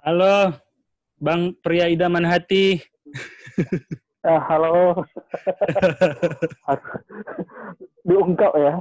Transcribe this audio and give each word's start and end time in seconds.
Halo, 0.00 0.56
Bang 1.20 1.52
pria 1.60 1.84
idaman 1.92 2.24
hati. 2.24 2.80
Ah, 4.20 4.36
halo. 4.52 5.00
Diungkap 8.04 8.52
ya. 8.52 8.76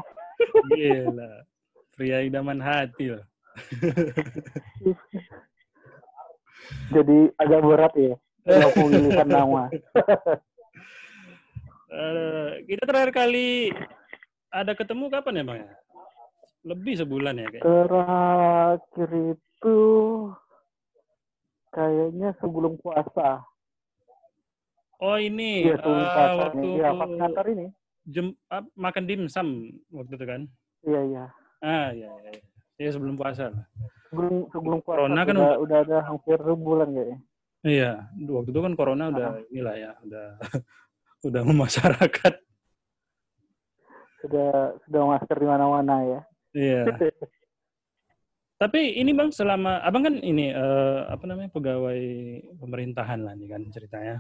Gila, 0.68 1.48
pria 1.96 2.28
idaman 2.28 2.60
hati 2.60 3.16
loh. 3.16 3.24
Jadi 6.96 7.32
agak 7.40 7.62
berat 7.64 7.94
ya. 7.96 8.20
Kalau 8.44 8.72
pemilihan 8.76 9.28
nama. 9.32 9.72
Kita 12.68 12.84
terakhir 12.84 13.12
kali 13.16 13.72
ada 14.52 14.76
ketemu 14.76 15.08
kapan 15.08 15.40
ya 15.40 15.44
Bang? 15.48 15.60
ya? 15.64 15.72
Lebih 16.68 17.00
sebulan 17.00 17.40
ya 17.40 17.48
kayak. 17.48 17.64
Terakhir 17.64 19.10
itu 19.40 19.80
kayaknya 21.74 22.30
sebelum 22.42 22.78
puasa. 22.82 23.46
Oh 25.00 25.16
ini, 25.16 25.64
sebelum 25.70 26.04
eh, 26.04 26.12
puasa. 26.12 26.32
waktu 26.44 26.68
Iya, 26.76 26.90
pas 26.92 27.46
ini. 27.48 27.68
jem, 28.10 28.28
ah, 28.52 28.64
makan 28.76 29.04
dimsum 29.08 29.48
waktu 29.96 30.14
itu 30.20 30.26
kan? 30.28 30.42
Iya, 30.84 31.02
iya. 31.08 31.26
Ah 31.64 31.88
iya, 31.96 32.12
iya. 32.28 32.42
Iya 32.80 32.90
sebelum 32.96 33.16
puasa 33.16 33.52
lah. 33.52 33.64
Sebelum 34.12 34.48
sebelum 34.52 34.80
puasa 34.84 34.98
Corona 35.00 35.22
kan 35.24 35.36
udah, 35.36 35.56
udah 35.64 35.78
ada 35.88 35.98
hampir 36.04 36.38
sebulan 36.40 36.90
kayaknya. 36.92 37.18
Iya, 37.60 37.92
waktu 38.32 38.56
itu 38.56 38.62
kan 38.64 38.74
corona 38.80 39.12
udah 39.12 39.44
inilah 39.52 39.76
ya, 39.76 39.92
udah 40.08 40.28
udah 41.28 41.42
memasyarakat. 41.44 42.34
Sudah 44.24 44.80
sudah 44.88 45.02
masker 45.04 45.38
di 45.44 45.48
mana-mana 45.48 45.96
ya. 46.08 46.22
Iya. 46.56 46.84
Tapi 48.60 49.00
ini 49.00 49.16
bang, 49.16 49.32
selama 49.32 49.80
abang 49.80 50.04
kan 50.04 50.16
ini 50.20 50.52
eh, 50.52 51.02
apa 51.08 51.24
namanya 51.24 51.48
pegawai 51.56 52.02
pemerintahan 52.60 53.24
lah 53.24 53.34
nih 53.40 53.48
kan 53.56 53.62
ceritanya. 53.72 54.20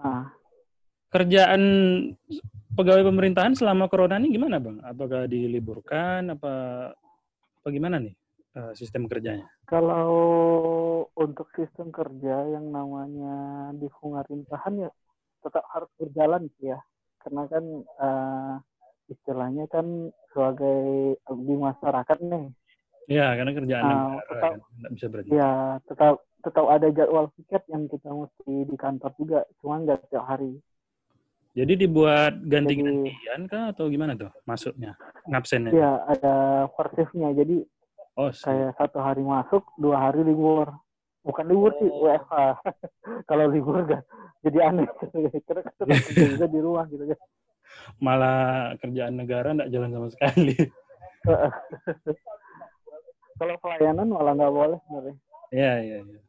Ah, 0.00 0.32
Kerjaan 1.12 1.62
pegawai 2.72 3.04
pemerintahan 3.04 3.52
selama 3.52 3.92
corona 3.92 4.16
ini 4.16 4.32
gimana 4.32 4.56
bang? 4.56 4.80
Apakah 4.80 5.28
diliburkan? 5.28 6.32
Apa 6.32 6.52
apa 7.60 7.68
gimana 7.68 8.00
nih 8.00 8.16
eh, 8.56 8.72
sistem 8.72 9.04
kerjanya? 9.04 9.44
kalau 9.66 10.14
untuk 11.18 11.50
sistem 11.58 11.90
kerja 11.90 12.54
yang 12.54 12.70
namanya 12.70 13.68
di 13.74 13.90
pemerintahan 13.90 14.86
ya 14.86 14.90
tetap 15.42 15.66
harus 15.74 15.90
berjalan 15.98 16.46
sih 16.56 16.70
ya. 16.70 16.80
Karena 17.20 17.42
kan 17.50 17.64
eh, 17.82 18.54
istilahnya 19.10 19.66
kan 19.66 20.10
sebagai 20.30 21.18
abdi 21.26 21.54
masyarakat 21.58 22.18
nih, 22.22 22.46
Ya, 23.06 23.26
karena 23.32 23.52
kerjaan 23.52 23.82
Ah, 23.82 23.92
negara 23.94 24.22
tetap- 24.26 24.66
nggak 24.76 24.92
bisa 24.92 25.06
berhenti. 25.06 25.30
ya 25.32 25.50
tetap 25.82 26.14
tetap 26.42 26.64
ada 26.66 26.86
jadwal 26.88 27.26
piket 27.32 27.62
yang 27.66 27.86
kita 27.86 28.08
mesti 28.08 28.54
di 28.64 28.76
kantor 28.76 29.10
juga, 29.14 29.40
cuman 29.60 29.78
nggak 29.82 29.98
setiap 30.04 30.24
hari. 30.24 30.58
Jadi 31.52 31.72
dibuat 31.76 32.36
ganti-gantian 32.44 33.46
kah 33.46 33.72
atau 33.72 33.88
gimana 33.88 34.12
tuh 34.12 34.28
masuknya? 34.44 34.94
Ngabsennya? 35.24 35.72
Ya 35.72 36.02
ada 36.04 36.34
persifnya, 36.68 37.32
jadi 37.32 37.64
Oh, 38.14 38.28
sih. 38.30 38.44
kayak 38.44 38.76
satu 38.76 38.98
hari 38.98 39.20
masuk, 39.20 39.64
dua 39.76 39.96
hari 40.02 40.22
libur. 40.22 40.68
Bukan 41.20 41.44
libur 41.44 41.74
sih, 41.76 41.88
Oh. 41.88 42.06
WFH. 42.06 42.32
Kalau 43.28 43.46
libur 43.48 43.82
kan 43.82 44.02
jadi 44.40 44.58
aneh. 44.66 44.86
Karena 45.46 45.94
juga 46.06 46.46
di 46.54 46.58
rumah 46.60 46.86
gitu 46.86 47.06
kan. 47.06 47.20
malah 47.98 48.74
kerjaan 48.76 49.14
negara 49.14 49.50
nggak 49.52 49.70
jalan 49.70 49.90
sama 49.90 50.08
sekali. 50.10 50.54
Kalau 53.36 53.54
pelayanan 53.60 54.08
malah 54.08 54.32
nggak 54.32 54.54
boleh 54.54 54.78
sebenarnya. 54.88 55.16
Iya, 55.52 55.72
iya, 55.84 55.98
iya. 56.02 56.20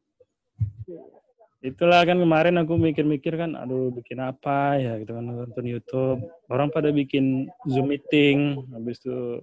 Itulah 1.58 2.06
kan 2.06 2.22
kemarin 2.22 2.56
aku 2.62 2.78
mikir-mikir 2.78 3.34
kan, 3.34 3.58
aduh 3.58 3.90
bikin 3.90 4.22
apa 4.22 4.78
ya 4.78 4.94
gitu 5.02 5.18
kan 5.18 5.26
nonton 5.26 5.66
YouTube. 5.66 6.20
Orang 6.48 6.70
pada 6.70 6.94
bikin 6.94 7.50
Zoom 7.66 7.90
meeting, 7.92 8.62
habis 8.72 9.02
itu 9.02 9.42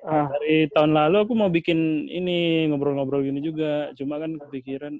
Ah, 0.00 0.32
dari 0.32 0.64
tahun 0.72 0.96
lalu 0.96 1.28
aku 1.28 1.36
mau 1.36 1.52
bikin 1.52 2.08
ini 2.08 2.64
ngobrol-ngobrol 2.72 3.20
gini 3.20 3.44
juga. 3.44 3.92
Cuma 3.92 4.16
kan 4.16 4.40
kepikiran 4.40 4.96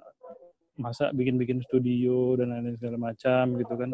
masa 0.77 1.09
bikin-bikin 1.17 1.65
studio 1.65 2.37
dan 2.37 2.53
lain-lain 2.53 2.77
segala 2.77 3.01
macam 3.01 3.57
gitu 3.57 3.75
kan. 3.81 3.91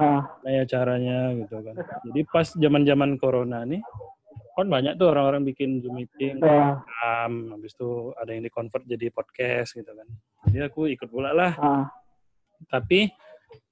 ah, 0.00 0.24
Kayak 0.40 0.72
caranya 0.72 1.28
gitu 1.44 1.60
kan. 1.60 1.76
Jadi 2.08 2.20
pas 2.24 2.48
zaman-zaman 2.56 3.20
corona 3.20 3.68
nih, 3.68 3.84
kan 4.54 4.70
banyak 4.70 4.94
tuh 4.94 5.10
orang-orang 5.10 5.42
bikin 5.42 5.82
Zoom 5.82 5.98
meeting, 5.98 6.38
ah, 6.46 6.78
um, 7.26 7.58
habis 7.58 7.74
itu 7.74 8.14
ada 8.14 8.30
yang 8.30 8.46
di-convert 8.46 8.86
jadi 8.86 9.10
podcast 9.10 9.74
gitu 9.74 9.90
kan. 9.90 10.06
Jadi 10.46 10.62
aku 10.62 10.86
ikut 10.86 11.10
pula 11.10 11.34
lah. 11.34 11.52
ah, 11.58 11.84
Tapi 12.70 13.10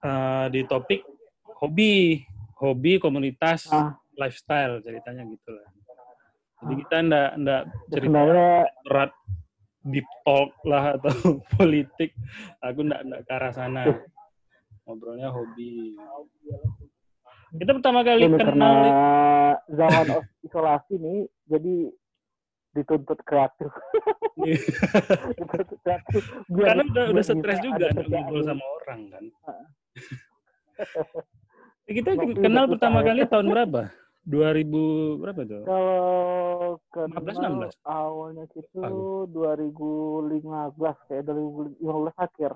eh, 0.03 0.47
di 0.51 0.61
topik 0.67 1.07
hobi, 1.63 2.19
hobi 2.59 2.99
komunitas 2.99 3.71
ah. 3.71 3.95
lifestyle 4.19 4.83
ceritanya 4.83 5.23
gitu 5.31 5.55
lah. 5.55 5.69
Jadi 6.63 6.75
kita 6.87 6.97
ndak 7.07 7.31
ndak 7.43 7.63
Ya, 7.67 7.91
cerita 7.91 8.07
sebenarnya 8.07 8.51
berat 8.87 9.13
deep 9.83 10.09
talk 10.23 10.51
lah 10.67 10.85
atau 10.99 11.15
politik. 11.59 12.11
Aku 12.59 12.87
ndak 12.87 13.03
ndak 13.07 13.21
ke 13.27 13.31
arah 13.35 13.53
sana. 13.55 13.83
Ngobrolnya 14.87 15.31
hobi. 15.31 15.95
Kita 17.53 17.71
pertama 17.77 18.01
kali 18.01 18.25
ini 18.25 18.37
karena 18.41 18.49
kenal 18.49 18.77
zaman 19.69 20.07
isolasi 20.41 20.95
nih, 20.97 21.19
jadi 21.53 21.75
dituntut 22.73 23.21
kreatif. 23.29 23.69
Dituntut 24.41 25.79
kreatif. 25.85 26.23
Biar- 26.49 26.73
karena 26.73 26.83
udah 26.89 27.05
udah 27.13 27.25
stres 27.25 27.61
juga 27.61 27.87
ngobrol 27.93 28.43
sama 28.49 28.65
orang 28.81 29.01
kan. 29.13 29.25
Kita 31.93 32.11
kenal 32.17 32.65
pertama 32.73 33.05
kali 33.05 33.29
tahun 33.29 33.47
berapa? 33.53 33.93
2000 34.23 35.19
berapa 35.19 35.41
tuh? 35.43 35.63
Kalau 35.67 36.79
15, 36.95 37.43
kenal 37.43 37.53
16? 37.67 37.75
awalnya 37.83 38.45
itu 38.55 38.79
Aduh. 38.79 39.27
2015 39.27 41.11
kayak 41.11 41.23
2015 41.27 42.15
akhir. 42.17 42.53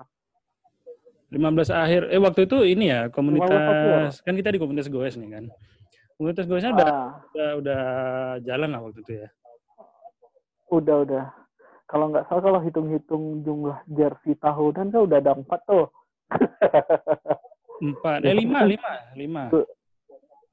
15 1.27 1.67
akhir. 1.69 2.01
Eh 2.07 2.19
waktu 2.19 2.47
itu 2.47 2.57
ini 2.63 2.87
ya 2.87 3.11
15 3.11 3.15
komunitas 3.15 4.23
kan 4.23 4.33
kita 4.35 4.49
di 4.53 4.59
komunitas 4.59 4.87
goes 4.87 5.15
nih 5.19 5.29
kan. 5.31 5.45
Komunitas 6.17 6.47
goesnya 6.49 6.71
udah, 6.73 6.87
Ah, 6.89 7.09
udah 7.29 7.49
udah 7.61 7.81
jalan 8.41 8.69
lah 8.73 8.81
waktu 8.81 8.99
itu 9.05 9.13
ya. 9.21 9.29
udah 10.67 10.95
udah. 11.03 11.25
Kalau 11.87 12.11
nggak 12.11 12.27
salah 12.27 12.43
kalau 12.43 12.59
hitung-hitung 12.59 13.43
jumlah 13.47 13.79
jersey 13.87 14.35
tahunan 14.35 14.91
kan 14.91 14.99
udah 14.99 15.17
ada 15.19 15.31
empat 15.31 15.61
tuh. 15.63 15.87
Empat, 17.77 18.25
eh 18.25 18.33
lima, 18.35 18.65
lima, 18.65 18.91
lima. 19.15 19.43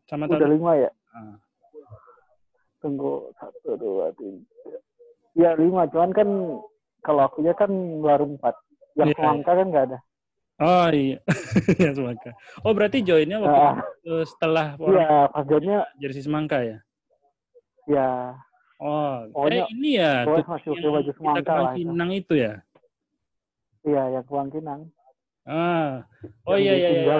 Sama 0.04 0.28
udah 0.28 0.38
tahun. 0.38 0.52
lima 0.54 0.72
ya. 0.76 0.90
Ah. 1.16 1.34
Tunggu 2.78 3.32
satu 3.40 3.74
dua 3.74 4.12
tiga. 4.14 4.76
Ya 5.34 5.56
lima, 5.56 5.88
cuman 5.90 6.12
kan 6.12 6.28
kalau 7.00 7.20
akunya 7.26 7.56
kan 7.56 7.72
baru 8.04 8.36
empat. 8.36 8.54
Yang 8.94 9.16
semangka 9.18 9.52
kan 9.56 9.66
nggak 9.72 9.84
ada. 9.90 9.98
Oh 10.54 10.86
iya, 10.86 11.18
ya 11.82 11.90
semangka. 11.90 12.30
Oh 12.62 12.70
berarti 12.70 13.02
joinnya 13.02 13.42
waktu 13.42 13.58
itu 13.98 14.14
setelah 14.30 14.78
Iya, 14.78 15.26
pas 15.34 15.44
jadinya 15.50 15.82
jersey 15.98 16.22
semangka 16.22 16.62
ya? 16.62 16.78
ya 17.90 18.38
Oh, 18.78 19.26
Pokoknya 19.34 19.66
eh 19.66 19.74
ini 19.74 19.90
ya, 19.98 20.26
tuh 20.26 20.34
masih 20.44 20.50
pakai 20.50 20.70
yang 20.78 20.92
baju 20.94 21.02
kita 21.04 21.18
semangka 21.18 21.42
ke 21.42 21.52
lah 21.58 21.72
itu. 21.74 21.78
Pinang 21.78 22.10
itu 22.14 22.34
ya? 22.38 22.52
Iya, 23.84 24.02
yang 24.18 24.24
Kuang 24.26 24.48
Kinang. 24.50 24.80
Ah, 25.44 26.06
oh 26.48 26.56
Yang 26.56 26.62
iya 26.62 26.74
iya 26.74 26.90
iya. 27.02 27.14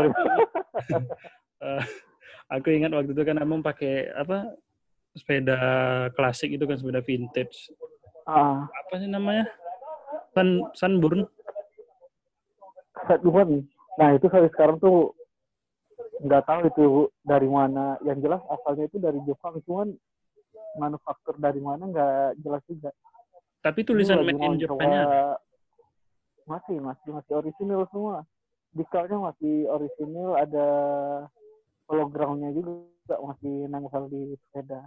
Eh, 1.65 1.83
aku 2.53 2.69
ingat 2.77 2.93
waktu 2.93 3.17
itu 3.17 3.23
kan 3.25 3.41
Among 3.41 3.65
pakai 3.65 4.13
apa 4.13 4.53
sepeda 5.17 5.59
klasik 6.13 6.53
itu 6.53 6.67
kan 6.69 6.77
sepeda 6.77 7.01
vintage. 7.01 7.73
Ah, 8.27 8.69
Apa 8.69 8.95
sih 9.01 9.09
namanya? 9.09 9.49
Sun 10.37 10.69
Sunburn. 10.77 11.25
Set 13.07 13.23
one. 13.23 13.65
Nah 13.95 14.09
itu 14.13 14.27
sampai 14.27 14.51
sekarang 14.51 14.77
tuh 14.79 15.15
nggak 16.23 16.45
tahu 16.45 16.61
itu 16.67 16.85
dari 17.23 17.47
mana. 17.47 17.97
Yang 18.03 18.19
jelas 18.25 18.43
asalnya 18.51 18.85
itu 18.87 18.99
dari 18.99 19.19
Jepang, 19.25 19.59
cuman 19.65 19.95
manufaktur 20.77 21.39
dari 21.39 21.59
mana 21.59 21.87
nggak 21.87 22.43
jelas 22.43 22.63
juga. 22.67 22.91
Tapi 23.61 23.81
tulisan 23.83 24.21
made 24.21 24.37
in 24.37 24.61
Japan-nya 24.61 25.03
coba- 25.03 25.41
Masih, 26.45 26.77
masih, 26.77 27.09
masih 27.09 27.33
orisinil 27.41 27.89
semua. 27.89 28.29
Decalnya 28.77 29.17
masih 29.17 29.65
orisinil, 29.65 30.37
ada 30.37 30.67
hologramnya 31.89 32.53
juga 32.53 32.85
masih 33.17 33.65
nempel 33.65 34.13
di 34.13 34.37
sepeda. 34.37 34.85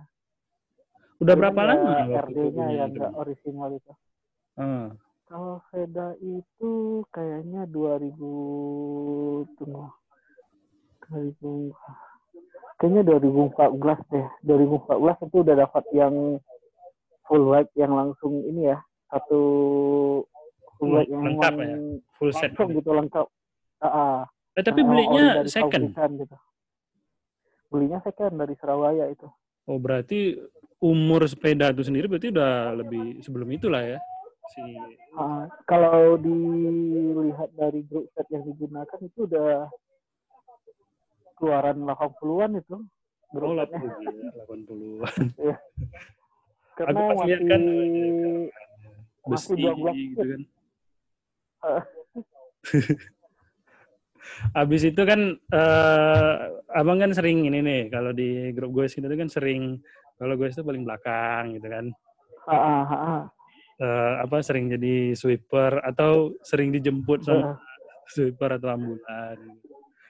Udah 1.18 1.34
berapa 1.34 1.62
lama 1.66 1.94
RD-nya 2.30 2.66
yang 2.78 2.90
nggak 2.94 3.10
itu. 3.74 3.94
Ah, 4.54 4.94
Kalau 5.28 5.60
sepeda 5.68 6.16
itu 6.24 7.04
kayaknya 7.12 7.68
2000 7.68 8.16
tunggu. 9.60 9.92
2000 11.12 11.76
kayaknya 12.80 13.02
2014 13.04 14.12
deh. 14.16 14.28
2014 14.48 15.28
itu 15.28 15.38
udah 15.44 15.56
dapat 15.68 15.84
yang 15.92 16.16
full 17.28 17.44
white 17.52 17.72
yang 17.76 17.92
langsung 17.92 18.40
ini 18.48 18.72
ya. 18.72 18.80
Satu 19.12 19.42
full 20.80 20.96
white 20.96 21.12
yang 21.12 21.24
lengkap 21.28 21.54
ya? 21.60 21.76
Full 22.16 22.32
set. 22.32 22.56
gitu 22.56 22.92
lengkap. 22.96 23.28
Ah, 23.84 23.88
ah. 23.88 24.18
Eh, 24.56 24.64
tapi 24.64 24.80
belinya 24.82 25.44
second. 25.44 25.92
pabrikan 25.92 26.10
gitu. 26.24 26.38
Belinya 27.68 28.00
second 28.00 28.34
dari 28.40 28.56
Surabaya 28.56 29.12
itu. 29.12 29.28
Oh, 29.68 29.76
berarti 29.76 30.40
umur 30.80 31.28
sepeda 31.28 31.76
itu 31.76 31.84
sendiri 31.84 32.08
berarti 32.08 32.32
udah 32.32 32.80
lebih 32.80 33.20
sebelum 33.20 33.52
itulah 33.52 33.84
ya. 33.84 34.00
Si 34.54 34.64
Ah, 35.18 35.50
kalau 35.66 36.16
dilihat 36.22 37.50
dari 37.58 37.82
grup 37.90 38.06
set 38.14 38.30
yang 38.30 38.46
digunakan 38.46 39.00
itu 39.02 39.26
udah 39.26 39.66
keluaran 41.42 41.82
80-an 41.84 42.52
itu. 42.62 42.78
Oh, 42.78 42.86
Grup 43.34 43.68
gila, 43.68 44.46
80-an. 44.46 45.24
Karena 46.78 47.00
pas 47.02 47.20
lihat 47.26 47.42
masih 47.42 47.50
kan, 47.50 47.62
masih 49.28 49.54
Besi 49.58 49.64
12 49.66 50.14
gitu 50.14 50.26
kan. 50.32 50.42
Ah. 51.66 51.84
Abis 54.54 54.84
itu 54.84 55.02
kan 55.08 55.40
eh 55.56 56.34
abang 56.76 57.00
kan 57.00 57.12
sering 57.16 57.48
ini 57.48 57.64
nih 57.64 57.82
kalau 57.90 58.12
di 58.12 58.52
grup 58.52 58.76
gue 58.76 58.86
itu 58.92 59.02
kan 59.02 59.30
sering 59.32 59.80
kalau 60.20 60.36
gue 60.36 60.48
itu 60.52 60.62
paling 60.62 60.84
belakang 60.84 61.56
gitu 61.58 61.68
kan 61.72 61.86
Ah, 62.48 62.84
ah, 62.84 62.92
ah, 62.92 63.22
Eh, 63.78 64.14
apa 64.26 64.42
sering 64.42 64.74
jadi 64.74 65.14
sweeper 65.14 65.86
atau 65.86 66.34
sering 66.42 66.74
dijemput 66.74 67.22
sama 67.22 67.54
Ah, 67.54 67.58
sweeper 68.10 68.58
atau 68.58 68.74
ambulan. 68.74 69.38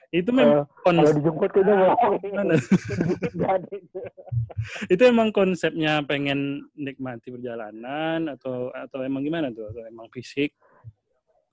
Itu 0.08 0.32
memang 0.32 0.64
konsep 0.80 1.20
dijemput 1.20 1.52
itu. 1.52 1.68
itu 4.96 5.02
emang 5.04 5.28
konsepnya 5.36 6.00
pengen 6.00 6.64
nikmati 6.72 7.28
perjalanan 7.28 8.32
atau 8.32 8.72
atau 8.72 9.04
emang 9.04 9.20
gimana 9.20 9.52
tuh? 9.52 9.68
Atau 9.68 9.84
emang 9.84 10.08
fisik? 10.16 10.56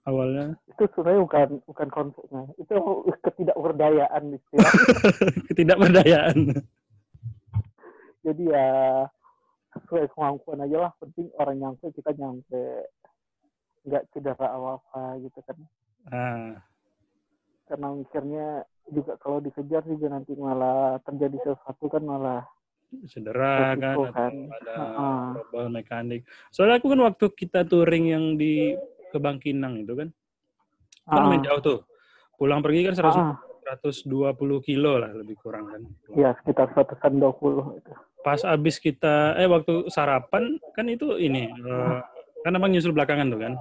Awalnya? 0.08 0.56
Itu 0.72 0.88
sebenarnya 0.96 1.20
bukan 1.20 1.48
bukan 1.68 1.88
konsepnya. 1.92 2.48
Itu 2.56 3.04
ketidakberdayaan 3.28 4.40
istilah 4.40 4.72
ketidakberdayaan. 5.52 6.64
Jadi 8.24 8.44
ya 8.48 9.04
sesuai 9.86 10.10
kemampuan 10.12 10.66
aja 10.66 10.90
lah 10.90 10.92
penting 10.98 11.30
orang 11.38 11.58
nyampe 11.62 11.94
kita 11.94 12.12
nyampe 12.18 12.90
nggak 13.86 14.04
cedera 14.12 14.48
apa 14.50 14.82
apa 14.82 15.02
gitu 15.22 15.40
kan 15.46 15.58
ah 16.10 16.58
karena 17.66 17.88
mikirnya 17.94 18.48
juga 18.90 19.18
kalau 19.18 19.42
dikejar 19.42 19.82
juga 19.86 20.14
nanti 20.14 20.38
malah 20.38 21.02
terjadi 21.06 21.38
sesuatu 21.42 21.86
kan 21.90 22.04
malah 22.06 22.42
cedera 23.10 23.76
kan, 23.76 23.98
kan. 24.14 24.34
ada 24.62 24.74
Heeh. 24.78 25.24
trouble 25.36 25.70
mekanik. 25.74 26.22
Soalnya 26.54 26.80
aku 26.80 26.94
kan 26.94 27.02
waktu 27.02 27.26
kita 27.34 27.68
touring 27.68 28.14
yang 28.14 28.26
di 28.40 28.78
ke 29.12 29.18
Bangkinang 29.18 29.84
itu 29.84 29.94
kan, 29.98 30.10
kan 31.10 31.20
lumayan 31.26 31.44
jauh 31.44 31.62
tuh. 31.62 31.80
Pulang 32.36 32.60
pergi 32.60 32.88
kan 32.88 32.96
100, 32.96 33.16
ah, 33.16 33.36
120 33.66 34.06
kilo 34.62 34.98
lah 34.98 35.10
lebih 35.10 35.36
kurang 35.38 35.66
kan. 35.66 35.82
ya 36.14 36.38
sekitar 36.38 36.70
120 36.72 37.18
itu 37.76 37.92
Pas 38.22 38.42
abis 38.42 38.78
kita, 38.78 39.38
eh 39.38 39.46
waktu 39.46 39.86
sarapan 39.88 40.58
kan 40.74 40.86
itu 40.86 41.14
ini, 41.16 41.46
eh, 41.46 42.00
kan 42.42 42.52
abang 42.52 42.70
nyusul 42.70 42.90
belakangan 42.90 43.30
tuh 43.30 43.38
kan. 43.40 43.54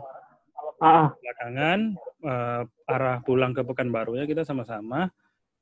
ah, 0.79 1.13
Belakangan 1.15 1.79
eh, 2.23 2.61
arah 2.87 3.21
pulang 3.21 3.53
ke 3.53 3.61
Pekanbaru 3.61 4.17
ya 4.17 4.25
kita 4.25 4.41
sama-sama. 4.41 5.13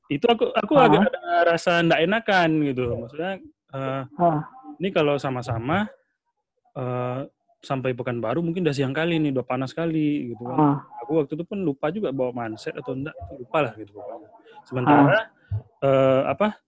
Itu 0.07 0.27
aku 0.27 0.51
aku 0.51 0.75
Ah. 0.77 0.87
agak 0.87 1.03
ada 1.09 1.21
rasa 1.49 1.83
ndak 1.83 1.99
enakan 2.01 2.51
gitu. 2.63 2.95
Maksudnya 2.97 3.33
eh, 3.73 4.03
ah, 4.17 4.39
ini 4.79 4.89
kalau 4.91 5.19
sama-sama 5.19 5.91
eh, 6.73 7.21
sampai 7.63 7.95
Pekanbaru 7.95 8.43
mungkin 8.43 8.67
udah 8.67 8.75
siang 8.75 8.91
kali 8.91 9.17
nih, 9.17 9.31
udah 9.31 9.47
panas 9.47 9.71
kali 9.71 10.35
gitu 10.35 10.43
kan. 10.45 10.59
ah, 10.59 10.77
Aku 11.01 11.23
waktu 11.23 11.33
itu 11.33 11.45
pun 11.47 11.63
lupa 11.63 11.89
juga 11.89 12.11
bawa 12.11 12.35
manset 12.37 12.75
atau 12.75 12.93
enggak, 12.93 13.15
lupa 13.33 13.59
lah 13.63 13.73
gitu 13.75 13.95
pokoknya. 13.95 14.29
Sementara 14.63 15.19
eh, 15.79 16.23
apa 16.27 16.59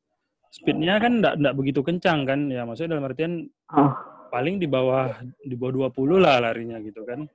speednya 0.48 0.96
kan 0.96 1.18
enggak, 1.18 1.34
enggak 1.36 1.54
begitu 1.54 1.80
kencang 1.80 2.22
kan, 2.22 2.40
ya 2.46 2.62
maksudnya 2.62 2.94
dalam 2.94 3.04
artian 3.04 3.32
ah, 3.68 3.90
paling 4.30 4.56
di 4.56 4.66
bawah 4.66 5.10
di 5.40 5.54
bawah 5.54 5.90
20 5.90 6.22
lah 6.22 6.38
larinya 6.40 6.78
gitu 6.78 7.02
kan. 7.02 7.26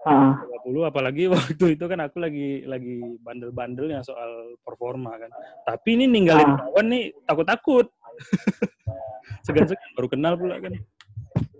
ah, 0.00 0.36
20 0.64 0.84
apalagi 0.84 1.24
waktu 1.32 1.76
itu 1.76 1.84
kan 1.84 2.00
aku 2.00 2.20
lagi 2.20 2.64
lagi 2.64 3.00
bandel-bandelnya 3.20 4.00
soal 4.00 4.56
performa 4.60 5.16
kan. 5.16 5.32
Tapi 5.64 5.96
ini 5.96 6.04
ninggalin 6.04 6.44
Ah. 6.46 6.56
kawan 6.68 6.86
nih 6.88 7.04
takut-takut. 7.24 7.88
Segan-segan 9.44 9.90
baru 9.94 10.08
kenal 10.08 10.34
pula 10.36 10.56
kan. 10.58 10.72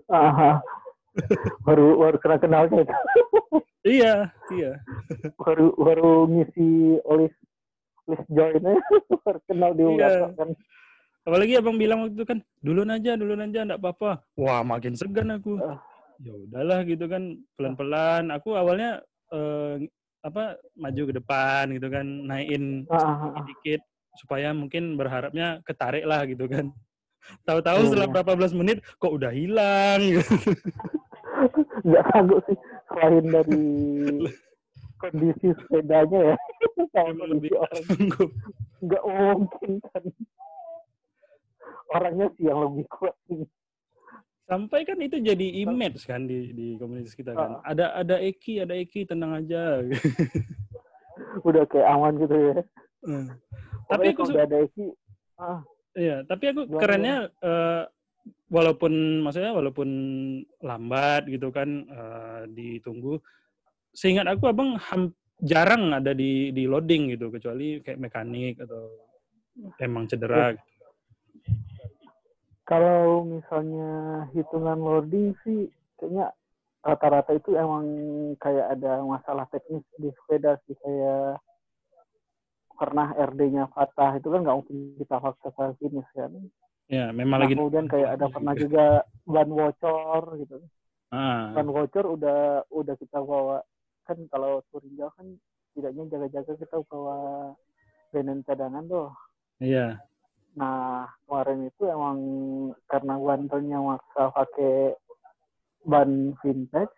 ah, 0.07 0.29
ah. 0.29 0.55
Baru 1.67 1.87
baru 1.99 2.17
kena 2.19 2.37
kenalnya 2.39 2.87
itu 2.87 2.95
Iya, 3.81 4.29
iya. 4.53 4.77
baru 5.41 5.73
baru 5.73 6.29
ngisi 6.29 7.01
list 7.01 7.39
list 8.05 8.25
joinnya 8.29 8.77
baru 9.25 9.39
kenal 9.49 9.71
di 9.73 9.83
Iya. 9.83 9.89
WhatsApp 9.97 10.37
kan 10.37 10.49
Apalagi 11.21 11.53
abang 11.53 11.77
bilang 11.77 12.01
waktu 12.01 12.17
itu 12.17 12.25
kan, 12.25 12.41
duluan 12.65 12.89
aja, 12.97 13.13
duluan 13.13 13.45
aja, 13.45 13.61
enggak 13.61 13.77
apa-apa. 13.77 14.25
Wah, 14.41 14.65
makin 14.65 14.97
segan 14.97 15.29
aku. 15.29 15.53
Ah. 15.61 15.77
Ya 16.17 16.33
udahlah 16.33 16.81
gitu 16.81 17.05
kan, 17.05 17.37
pelan-pelan. 17.53 18.33
Aku 18.33 18.57
awalnya 18.57 19.05
eh, 19.29 19.85
apa 20.25 20.57
maju 20.73 21.01
ke 21.05 21.13
depan 21.21 21.77
gitu 21.77 21.93
kan, 21.93 22.05
naikin 22.25 22.89
ah, 22.89 22.97
ah, 22.97 23.37
ah. 23.37 23.45
dikit 23.45 23.85
supaya 24.17 24.49
mungkin 24.49 24.97
berharapnya 24.97 25.61
ketarik 25.61 26.09
lah 26.09 26.25
gitu 26.25 26.49
kan. 26.49 26.73
Tahu-tahu 27.43 27.77
Iya, 27.77 27.87
setelah 27.87 28.07
iya. 28.07 28.13
berapa 28.13 28.31
belas 28.33 28.51
menit 28.51 28.77
kok 28.95 29.11
udah 29.11 29.29
hilang 29.29 30.01
nggak 31.87 32.03
sanggup 32.07 32.41
sih 32.45 32.57
selain 32.85 33.25
dari 33.25 33.63
kondisi 34.95 35.47
sepedanya 35.55 36.19
ya 36.23 36.35
sama 36.93 37.09
Emang 37.09 37.29
lebih 37.31 37.51
orang 37.55 37.83
sanggup. 37.87 38.29
nggak 38.79 39.03
mungkin 39.03 39.71
kan 39.83 40.03
orangnya 41.89 42.27
sih 42.31 42.43
yang 42.45 42.59
lebih 42.61 42.85
kuat 42.87 43.15
sih 43.25 43.41
Sampai 44.43 44.83
kan 44.83 44.99
itu 44.99 45.15
jadi 45.17 45.63
image 45.63 46.03
kan 46.03 46.27
di 46.27 46.51
di 46.51 46.67
komunitas 46.75 47.15
kita 47.15 47.31
kan. 47.31 47.63
Ah. 47.63 47.71
Ada 47.71 47.95
ada 47.95 48.15
Eki, 48.19 48.59
ada 48.59 48.75
Eki 48.75 49.07
tenang 49.07 49.31
aja. 49.33 49.79
udah 51.41 51.63
kayak 51.65 51.87
aman 51.87 52.13
gitu 52.17 52.35
ya 52.35 52.55
Hmm. 53.01 53.33
Tapi 53.87 54.11
aku 54.11 54.21
kalau 54.21 54.27
su- 54.27 54.35
udah 54.35 54.45
ada 54.45 54.57
isi 54.61 54.85
ah 55.35 55.59
Iya, 55.91 56.23
tapi 56.23 56.55
aku 56.55 56.71
Gimana, 56.71 56.79
kerennya 56.79 57.17
eh, 57.43 57.83
walaupun 58.47 58.93
maksudnya 59.23 59.51
walaupun 59.51 59.89
lambat 60.63 61.27
gitu 61.27 61.51
kan 61.51 61.83
eh, 61.87 62.41
ditunggu. 62.51 63.19
Seingat 63.91 64.27
aku 64.31 64.47
abang 64.47 64.79
ham- 64.79 65.15
jarang 65.41 65.91
ada 65.91 66.13
di 66.13 66.53
di 66.53 66.63
loading 66.69 67.17
gitu 67.17 67.33
kecuali 67.33 67.81
kayak 67.81 67.99
mekanik 67.99 68.55
atau 68.61 68.93
emang 69.81 70.05
cedera. 70.07 70.53
gitu. 70.53 70.69
kalau 72.63 73.27
misalnya 73.27 74.23
hitungan 74.31 74.79
loading 74.79 75.35
sih 75.43 75.67
kayaknya 75.99 76.31
rata-rata 76.81 77.35
itu 77.35 77.51
emang 77.57 77.83
kayak 78.39 78.79
ada 78.79 79.03
masalah 79.03 79.43
teknis 79.51 79.83
di 79.99 80.07
sepeda 80.13 80.55
sih 80.65 80.77
kayak 80.79 81.41
pernah 82.81 83.07
RD-nya 83.13 83.65
patah 83.75 84.11
itu 84.17 84.27
kan 84.33 84.41
nggak 84.41 84.57
mungkin 84.57 84.77
kita 84.97 85.15
ke 85.21 85.49
finish 85.79 86.09
kan. 86.17 86.31
Ya, 86.91 87.05
memang 87.15 87.39
Nah, 87.39 87.47
lagi. 87.47 87.55
kemudian 87.55 87.85
kayak 87.93 88.09
ada 88.19 88.25
pernah 88.35 88.53
juga 88.57 88.85
ban 89.33 89.49
bocor 89.59 90.23
gitu. 90.41 90.57
Ah, 91.11 91.53
Ban 91.55 91.67
bocor 91.69 92.05
udah 92.15 92.39
udah 92.79 92.95
kita 92.97 93.19
bawa 93.21 93.57
kan 94.07 94.17
kalau 94.33 94.65
touring 94.73 94.95
jauh 94.99 95.13
kan 95.13 95.27
tidaknya 95.77 96.03
jaga-jaga 96.11 96.53
kita 96.57 96.77
bawa 96.89 97.17
benen 98.11 98.39
cadangan 98.47 98.83
tuh. 98.89 99.09
iya. 99.61 100.01
Nah, 100.59 101.07
kemarin 101.23 101.71
itu 101.71 101.83
emang 101.87 102.19
karena 102.91 103.15
bandelnya 103.27 103.79
maksa 103.79 104.23
pakai 104.35 104.99
ban 105.91 106.11
vintage, 106.43 106.93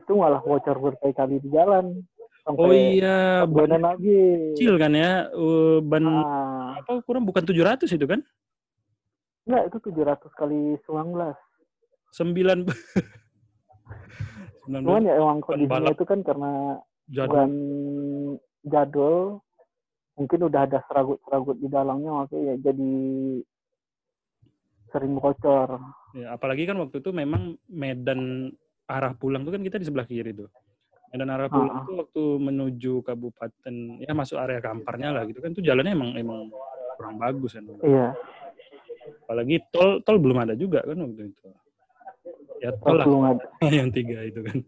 itu 0.00 0.12
malah 0.16 0.42
bocor 0.42 0.76
berkali-kali 0.84 1.36
di 1.44 1.48
jalan. 1.54 1.86
Sampai 2.40 2.64
Oh 2.64 2.72
iya, 2.72 3.44
ban 3.44 3.68
lagi. 3.68 4.56
kecil 4.56 4.80
kan 4.80 4.96
ya. 4.96 5.28
Uh, 5.36 5.84
ban 5.84 6.00
Nah, 6.04 6.80
apa 6.80 7.04
kurang 7.04 7.28
bukan 7.28 7.44
700 7.44 7.84
itu 7.92 8.06
kan? 8.08 8.24
enggak, 9.44 9.66
itu 9.72 9.78
700 9.90 10.30
kali 10.38 10.78
19. 10.86 11.34
9 12.14 12.62
Cuman 14.70 15.02
19 15.02 15.08
ya 15.08 15.14
emang 15.18 15.38
kondisinya 15.42 15.90
itu 15.90 16.04
kan 16.06 16.20
karena 16.22 16.78
jadul. 17.10 17.32
ban 17.34 17.50
jadul, 18.62 19.16
mungkin 20.14 20.40
udah 20.46 20.60
ada 20.68 20.78
seragut-seragut 20.86 21.58
di 21.58 21.66
dalamnya, 21.66 22.10
makanya 22.14 22.42
ya 22.44 22.54
jadi 22.70 22.92
sering 24.90 25.18
bocor. 25.18 25.68
Ya, 26.14 26.34
apalagi 26.34 26.66
kan 26.66 26.78
waktu 26.78 27.02
itu 27.02 27.10
memang 27.10 27.58
medan 27.66 28.52
arah 28.86 29.14
pulang 29.14 29.46
tuh 29.46 29.54
kan 29.54 29.62
kita 29.62 29.78
di 29.78 29.86
sebelah 29.86 30.06
kiri 30.06 30.34
tuh. 30.34 30.50
Medan 31.10 31.30
arah 31.34 31.50
Ah, 31.50 31.58
ah. 31.58 31.82
tuh 31.82 31.94
waktu 32.06 32.22
menuju 32.38 33.02
kabupaten 33.02 33.74
ya 33.98 34.14
masuk 34.14 34.38
area 34.38 34.62
Kamparnya 34.62 35.10
lah 35.10 35.26
gitu 35.26 35.42
kan 35.42 35.50
tuh 35.50 35.62
jalannya 35.62 35.92
emang 35.98 36.10
emang 36.14 36.40
kurang 36.94 37.18
bagus 37.18 37.58
kan. 37.58 37.66
Iya, 37.82 38.14
Apalagi 39.26 39.56
tol 39.74 39.98
tol 40.06 40.22
belum 40.22 40.38
ada 40.38 40.54
juga 40.54 40.86
kan 40.86 40.94
waktu 41.02 41.34
itu. 41.34 41.48
Ya 42.62 42.70
tol 42.78 42.94
lah 42.94 43.06
belum 43.10 43.24
ada. 43.26 43.44
yang 43.78 43.90
tiga 43.90 44.22
itu 44.22 44.40
kan. 44.46 44.58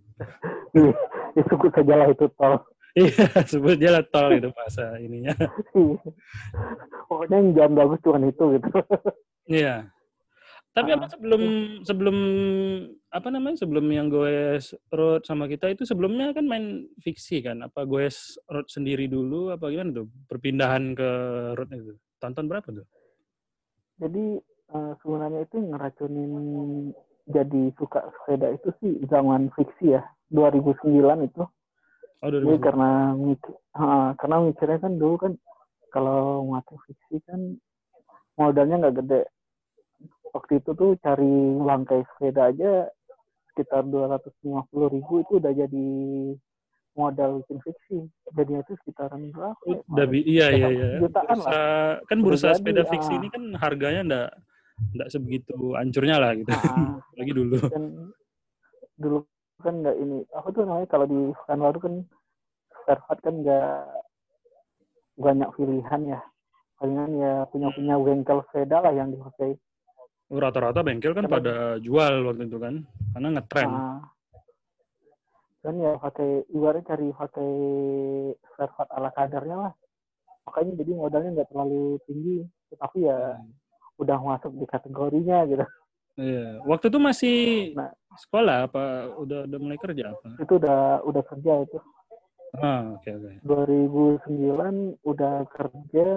ya 1.38 1.42
sebut 1.46 1.70
saja 1.70 1.94
lah 1.94 2.08
itu 2.10 2.26
tol. 2.34 2.54
Iya, 2.92 3.24
sebut 3.50 3.78
aja 3.78 3.88
lah 3.94 4.02
tol 4.10 4.28
itu 4.34 4.48
bahasa 4.50 4.98
ininya. 4.98 5.32
Pokoknya 7.06 7.36
yang 7.38 7.48
jalan 7.54 7.72
bagus 7.78 7.98
cuma 8.02 8.18
itu 8.26 8.44
gitu. 8.58 8.68
Iya. 9.46 9.74
Tapi 10.72 10.88
apa 10.88 11.04
Ah. 11.04 11.12
sebelum 11.12 11.42
sebelum 11.84 12.16
apa 13.12 13.28
namanya 13.28 13.60
sebelum 13.60 13.84
yang 13.92 14.08
goes 14.08 14.72
road 14.88 15.20
sama 15.28 15.44
kita 15.44 15.68
itu 15.68 15.84
sebelumnya 15.84 16.32
kan 16.32 16.48
main 16.48 16.88
fiksi 16.96 17.44
kan? 17.44 17.60
Apa 17.60 17.84
goes 17.84 18.40
road 18.48 18.64
sendiri 18.72 19.04
dulu 19.04 19.52
apa 19.52 19.68
gimana 19.68 19.92
tuh? 19.92 20.08
Perpindahan 20.32 20.96
ke 20.96 21.08
road 21.60 21.68
itu. 21.76 21.92
Tonton 22.16 22.48
berapa 22.48 22.64
tuh? 22.72 22.86
Jadi 24.00 24.40
eh, 24.72 24.92
sebenarnya 25.04 25.44
itu 25.44 25.56
ngeracunin 25.60 26.32
jadi 27.28 27.62
suka 27.76 28.08
sepeda 28.18 28.50
itu 28.56 28.72
sih 28.80 28.92
zaman 29.12 29.52
fiksi 29.52 29.92
ya 29.92 30.02
2009 30.32 31.28
itu. 31.28 31.44
Oh, 32.22 32.30
Jadi 32.32 32.48
2010. 32.48 32.64
karena 32.64 32.90
mikir, 33.12 33.54
karena 34.16 34.36
mikirnya 34.40 34.78
kan 34.80 34.92
dulu 34.96 35.14
kan 35.20 35.32
kalau 35.92 36.48
ngatur 36.48 36.78
fiksi 36.88 37.20
kan 37.28 37.60
modalnya 38.40 38.88
nggak 38.88 38.96
gede. 39.04 39.22
Waktu 40.32 40.64
itu 40.64 40.70
tuh 40.72 40.90
cari 41.04 41.32
bangkai 41.60 42.00
sepeda 42.08 42.48
aja 42.48 42.88
sekitar 43.52 43.84
250 43.84 44.40
ribu 44.88 45.20
itu 45.20 45.32
udah 45.36 45.52
jadi 45.52 45.88
modal 46.96 47.44
bikin 47.44 47.58
fiksi. 47.60 47.98
Jadinya 48.32 48.64
itu 48.64 48.72
sekitaran 48.80 49.28
berapa? 49.28 49.60
ya? 49.68 49.78
Udah 49.92 50.06
bi- 50.08 50.24
iya 50.24 50.46
iya 50.52 50.68
iya. 50.72 50.86
Jutaan 51.04 51.36
Bursa, 51.36 51.52
lah. 51.52 51.92
kan 52.08 52.18
Udah 52.18 52.26
bursa 52.28 52.48
jadi, 52.48 52.56
sepeda 52.56 52.82
fiksi 52.88 53.12
ah. 53.12 53.18
ini 53.20 53.28
kan 53.28 53.42
harganya 53.60 54.00
ndak 54.08 54.28
ndak 54.96 55.08
sebegitu 55.12 55.56
hancurnya 55.76 56.16
lah 56.16 56.32
gitu. 56.32 56.48
Ah, 56.52 56.96
Lagi 57.20 57.32
dulu. 57.36 57.56
dan 57.68 57.84
dulu 58.96 59.18
kan 59.62 59.74
nggak 59.78 59.96
ini 60.00 60.18
apa 60.34 60.48
tuh 60.50 60.62
namanya 60.66 60.88
kalau 60.90 61.06
di 61.06 61.20
Pekanbaru 61.44 61.78
kan 61.78 61.94
spare 62.82 63.02
part 63.06 63.20
kan 63.22 63.34
nggak 63.40 63.72
banyak 65.22 65.48
pilihan 65.54 66.00
ya 66.08 66.20
palingan 66.80 67.10
ya 67.14 67.32
punya 67.46 67.68
punya 67.70 67.94
bengkel 67.94 68.42
sepeda 68.50 68.82
lah 68.82 68.90
yang 68.90 69.14
dipakai 69.14 69.54
Rata-rata 70.32 70.80
bengkel 70.80 71.12
kan 71.12 71.26
pada 71.26 71.76
jual 71.78 72.24
waktu 72.24 72.48
itu 72.48 72.56
kan. 72.56 72.80
Karena 73.12 73.28
ngetren. 73.30 73.68
Nah, 73.68 74.00
kan 75.62 75.74
ya 75.76 75.94
pakai 75.94 76.42
ibaratnya 76.50 76.88
cari 76.88 77.08
pakai 77.12 77.50
spare 78.42 78.72
part 78.74 78.90
ala 78.90 79.14
kadarnya 79.14 79.56
lah 79.60 79.72
makanya 80.42 80.74
jadi 80.74 80.90
modalnya 80.90 81.30
nggak 81.32 81.54
terlalu 81.54 82.02
tinggi 82.02 82.42
tetapi 82.66 83.06
ya 83.06 83.38
udah 83.94 84.18
masuk 84.18 84.50
di 84.52 84.66
kategorinya 84.66 85.46
gitu 85.46 85.62
Iya. 86.12 86.60
Waktu 86.66 86.90
itu 86.90 86.98
masih 86.98 87.38
Nah. 87.72 87.94
sekolah 88.18 88.66
apa 88.66 88.84
udah 89.16 89.46
udah 89.46 89.58
mulai 89.62 89.78
kerja 89.78 90.12
apa? 90.12 90.34
itu 90.36 90.52
udah 90.58 91.00
udah 91.06 91.22
kerja 91.24 91.52
itu 91.62 91.78
Ah, 92.52 92.98
oke 92.98 93.08
oke. 93.08 93.30
2009 93.40 94.98
udah 95.00 95.46
kerja 95.48 96.08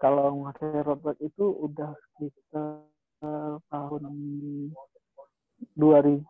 kalau 0.00 0.32
road 0.82 1.00
bike 1.04 1.20
itu 1.20 1.44
udah 1.44 1.92
sekitar 2.16 2.88
tahun 3.68 4.04
2000 5.76 6.24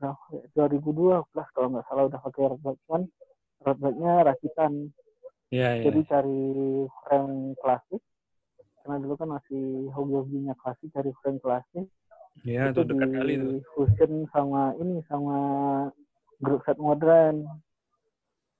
berapa 0.00 0.24
ya? 0.34 0.44
2012 0.56 1.54
kalau 1.54 1.68
nggak 1.70 1.86
salah 1.86 2.08
udah 2.08 2.20
pakai 2.24 2.48
cuman 2.88 3.02
road 3.62 3.78
bike-nya 3.78 4.12
rakitan 4.26 4.72
Iya, 5.52 5.68
iya. 5.76 5.84
jadi 5.84 6.00
cari 6.08 6.40
frame 7.04 7.52
klasik 7.60 8.00
karena 8.80 8.96
dulu 9.04 9.14
kan 9.20 9.28
masih 9.36 9.92
hobi-hobinya 9.92 10.56
klasik 10.56 10.88
cari 10.96 11.12
frame 11.20 11.38
klasik 11.44 11.86
Iya, 12.40 12.72
itu 12.72 12.88
dekat 12.88 13.12
kali 13.12 13.36
tuh. 13.36 13.60
fusion 13.76 14.24
sama 14.32 14.72
ini 14.80 15.04
sama 15.04 15.36
grup 16.40 16.64
set 16.64 16.80
modern 16.80 17.44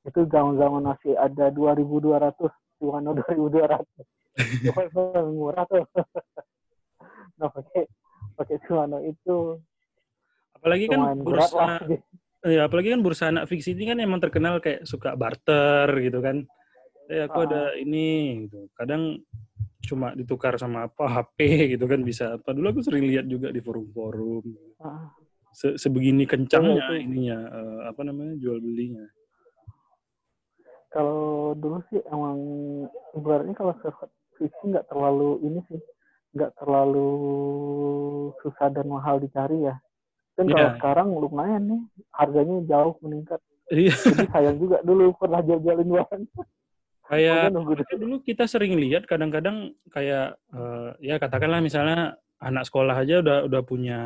itu 0.05 0.21
zaman-zaman 0.29 0.85
masih 0.85 1.17
ada 1.17 1.49
2200 1.49 2.53
cuma 2.83 2.99
2200 2.99 3.87
cuma 4.67 4.83
murah 5.31 5.65
tuh 5.71 5.87
nah 7.39 7.47
pakai 7.47 7.87
pakai 8.35 8.57
Shimano 8.67 8.99
itu 9.01 9.62
Apalagi 10.53 10.87
kan 10.87 11.01
bursa 11.19 11.59
lah 11.59 11.81
Iya, 12.43 12.67
apalagi 12.67 12.91
kan 12.91 13.03
bursa 13.03 13.31
anak 13.31 13.47
fiksi 13.47 13.71
ini 13.71 13.87
kan 13.87 13.99
emang 13.99 14.19
terkenal 14.19 14.59
kayak 14.59 14.83
suka 14.83 15.15
barter 15.15 15.87
gitu 16.03 16.19
kan. 16.19 16.43
Eh 17.07 17.23
aku 17.23 17.39
Ah. 17.39 17.47
ada 17.47 17.62
ini 17.79 18.07
gitu. 18.47 18.67
Kadang 18.75 19.23
cuma 19.83 20.11
ditukar 20.11 20.59
sama 20.59 20.87
apa 20.87 21.07
HP 21.07 21.39
gitu 21.75 21.87
kan 21.87 22.03
bisa 22.03 22.35
apa. 22.35 22.51
Dulu 22.51 22.67
aku 22.67 22.83
sering 22.83 23.07
lihat 23.07 23.27
juga 23.27 23.51
di 23.51 23.62
forum-forum. 23.62 24.43
Ah, 24.83 25.15
Se- 25.55 25.79
sebegini 25.79 26.27
kencangnya 26.27 26.91
Iya, 26.91 26.99
ininya 26.99 27.39
eh, 27.47 27.81
apa 27.91 28.03
namanya 28.03 28.35
jual 28.35 28.59
belinya. 28.59 29.07
Kalau 30.92 31.56
dulu 31.56 31.80
sih 31.88 32.00
emang 32.08 32.38
ibaratnya 33.16 33.56
kalau 33.56 33.75
server 33.80 34.08
nggak 34.42 34.87
terlalu 34.90 35.38
ini 35.42 35.61
sih 35.70 35.80
nggak 36.37 36.52
terlalu 36.58 37.08
susah 38.44 38.68
dan 38.72 38.87
mahal 38.88 39.20
dicari 39.20 39.68
ya. 39.68 39.76
Kan 40.32 40.49
kalau 40.49 40.68
Iya. 40.68 40.76
sekarang 40.80 41.08
lumayan 41.12 41.62
nih 41.68 41.82
harganya 42.16 42.56
jauh 42.68 42.96
meningkat. 43.04 43.40
Iya, 43.72 43.96
jadi 43.96 44.26
sayang 44.28 44.56
juga 44.61 44.76
dulu 44.84 45.16
pernah 45.16 45.40
jual-jualin 45.40 45.88
barang 45.88 46.25
kayak 47.12 47.52
dulu 47.99 48.25
kita 48.25 48.44
sering 48.49 48.76
lihat 48.80 49.04
kadang-kadang 49.04 49.76
kayak 49.92 50.37
eh, 50.54 50.90
ya 51.04 51.20
katakanlah 51.20 51.61
misalnya 51.61 52.16
anak 52.40 52.64
sekolah 52.64 52.96
aja 52.96 53.20
udah 53.20 53.38
udah 53.46 53.62
punya 53.62 54.00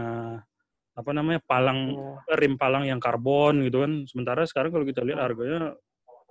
apa 0.97 1.11
namanya 1.13 1.45
palang 1.45 1.93
ya, 1.93 2.37
rim 2.41 2.57
palang 2.57 2.89
yang 2.89 2.99
karbon 2.99 3.63
gitu 3.69 3.85
kan. 3.85 3.93
Sementara 4.09 4.43
sekarang 4.49 4.73
kalau 4.73 4.85
kita 4.89 5.05
lihat 5.05 5.21
harganya 5.21 5.77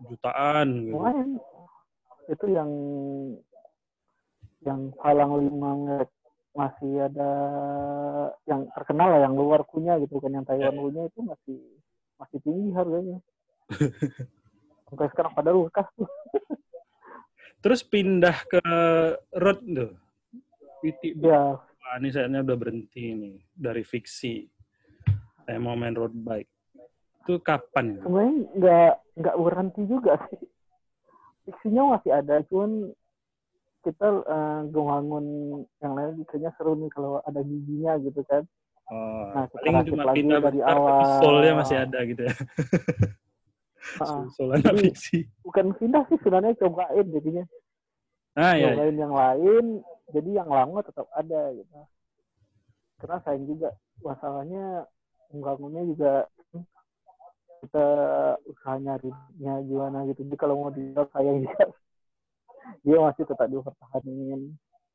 jutaan 0.04 0.68
gitu. 0.84 0.94
lumayan 0.96 1.30
itu 2.28 2.46
yang 2.52 2.72
yang 4.66 4.90
palang 4.98 5.32
lima 5.40 5.70
meter 5.78 6.10
masih 6.56 7.06
ada 7.12 7.32
yang 8.48 8.64
terkenal 8.72 9.12
lah 9.12 9.20
yang 9.28 9.36
luar 9.36 9.62
punya 9.68 10.00
gitu 10.00 10.18
kan 10.24 10.32
yang 10.32 10.46
Taiwan 10.48 10.72
Ya. 10.72 10.80
punya 10.80 11.02
itu 11.12 11.20
masih 11.22 11.60
masih 12.16 12.38
tinggi 12.42 12.70
harganya 12.72 13.18
sampai 14.88 15.08
sekarang 15.12 15.32
bekas 15.36 15.88
tuh 16.00 16.10
Terus 17.66 17.82
pindah 17.82 18.46
ke 18.46 18.62
road 19.42 19.58
tuh. 19.66 19.98
Titik 20.86 21.18
ya 21.18 21.58
Wah, 21.58 21.98
ini 21.98 22.14
saatnya 22.14 22.46
udah 22.46 22.58
berhenti 22.62 23.10
nih 23.18 23.42
dari 23.58 23.82
fiksi. 23.82 24.46
Saya 25.50 25.58
mau 25.58 25.74
main 25.74 25.98
road 25.98 26.14
bike. 26.14 26.46
Itu 27.26 27.42
kapan? 27.42 27.86
ya? 27.92 28.02
sebenarnya 28.06 28.34
nggak 28.54 28.92
nggak 29.18 29.36
berhenti 29.36 29.82
juga 29.86 30.14
sih 30.30 30.46
fiksinya 31.44 31.82
masih 31.92 32.12
ada 32.12 32.46
cuman 32.46 32.94
kita 33.82 34.08
eh, 34.24 34.60
ngebangun 34.68 35.26
yang 35.80 35.94
lain 35.94 36.22
kayaknya 36.26 36.54
seru 36.54 36.74
nih 36.76 36.90
kalau 36.90 37.18
ada 37.20 37.42
giginya 37.42 37.98
gitu 38.00 38.22
kan 38.24 38.46
Oh, 38.86 39.34
Nah, 39.34 39.50
kita 39.50 39.66
paling 39.66 39.90
cuma 39.90 40.04
lagi 40.06 40.18
pindah 40.22 40.40
dari 40.40 40.62
bentar, 40.62 40.78
tapi 40.78 40.86
awal. 41.02 41.18
soulnya 41.18 41.54
masih 41.58 41.78
ada 41.82 42.00
gitu 42.06 42.22
ya. 42.22 42.36
Anak 44.46 44.62
Jadi- 44.62 44.84
fiksi. 44.86 45.18
bukan 45.42 45.66
pindah 45.74 46.04
sih 46.06 46.18
sebenarnya 46.22 46.54
cobain 46.56 47.06
jadinya 47.10 47.44
Ah 48.34 48.54
ya, 48.54 48.78
cobain 48.78 48.94
yang 48.94 49.10
lain 49.10 49.66
jadi 50.12 50.30
yang 50.38 50.50
lama 50.50 50.80
tetap 50.82 51.10
ada 51.12 51.42
gitu 51.52 51.74
karena 52.96 53.18
sayang 53.22 53.46
juga 53.48 53.70
masalahnya 54.00 54.86
membangunnya 55.30 55.82
juga 55.90 56.14
hmm, 57.76 58.40
kita 58.40 58.40
usaha 58.48 58.76
nyarinya 58.80 59.54
gimana 59.68 59.98
gitu. 60.08 60.24
Jadi 60.24 60.36
kalau 60.40 60.56
mau 60.56 60.72
dijual 60.72 61.06
sayang 61.12 61.44
juga 61.44 61.66
dia 62.86 62.98
masih 62.98 63.24
tetap 63.28 63.48
dipertahanin 63.52 64.42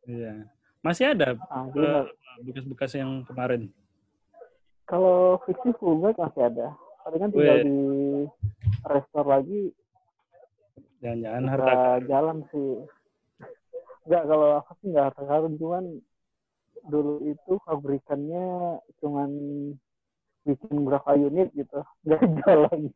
iya. 0.08 0.34
Masih 0.80 1.12
ada 1.12 1.36
ah, 1.52 1.68
eh, 1.76 2.04
bekas-bekas 2.40 2.96
yang 2.96 3.20
kemarin. 3.28 3.68
kalau 4.88 5.38
fiksi 5.46 5.70
full 5.78 6.02
bike 6.02 6.18
masih 6.18 6.50
ada. 6.50 6.74
Palingan 7.04 7.30
tinggal 7.30 7.58
Weh. 7.60 7.64
di 7.64 7.78
restore 8.82 9.28
lagi. 9.28 9.62
Jangan-jangan 10.98 11.44
harta 11.46 11.78
jalan 12.10 12.38
sih. 12.50 12.72
Enggak, 14.08 14.22
kalau 14.26 14.48
aku 14.58 14.70
sih 14.82 14.86
nggak 14.90 15.06
harta 15.14 15.22
karun. 15.30 15.54
Cuman 15.62 15.84
dulu 16.90 17.22
itu 17.28 17.52
pabrikannya 17.62 18.80
cuman 18.98 19.30
bikin 20.46 20.74
berapa 20.84 21.10
unit 21.16 21.48
gitu 21.52 21.80
nggak 22.06 22.20
jual 22.40 22.58
lagi 22.68 22.90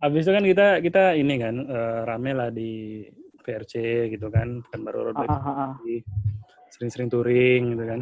Habis 0.00 0.24
itu 0.24 0.32
kan 0.32 0.44
kita 0.48 0.66
kita 0.80 1.04
ini 1.12 1.36
kan 1.36 1.54
eh, 1.60 2.00
rame 2.08 2.32
lah 2.32 2.48
di 2.48 3.04
VRC 3.44 4.08
gitu 4.16 4.32
kan, 4.32 4.64
bukan 4.64 4.80
baru 4.80 4.98
road 5.12 5.16
bike, 5.16 5.28
ah, 5.28 5.44
ah, 5.44 5.60
ah. 5.68 5.72
sering-sering 6.72 7.12
touring 7.12 7.76
gitu 7.76 7.84
kan. 7.84 8.00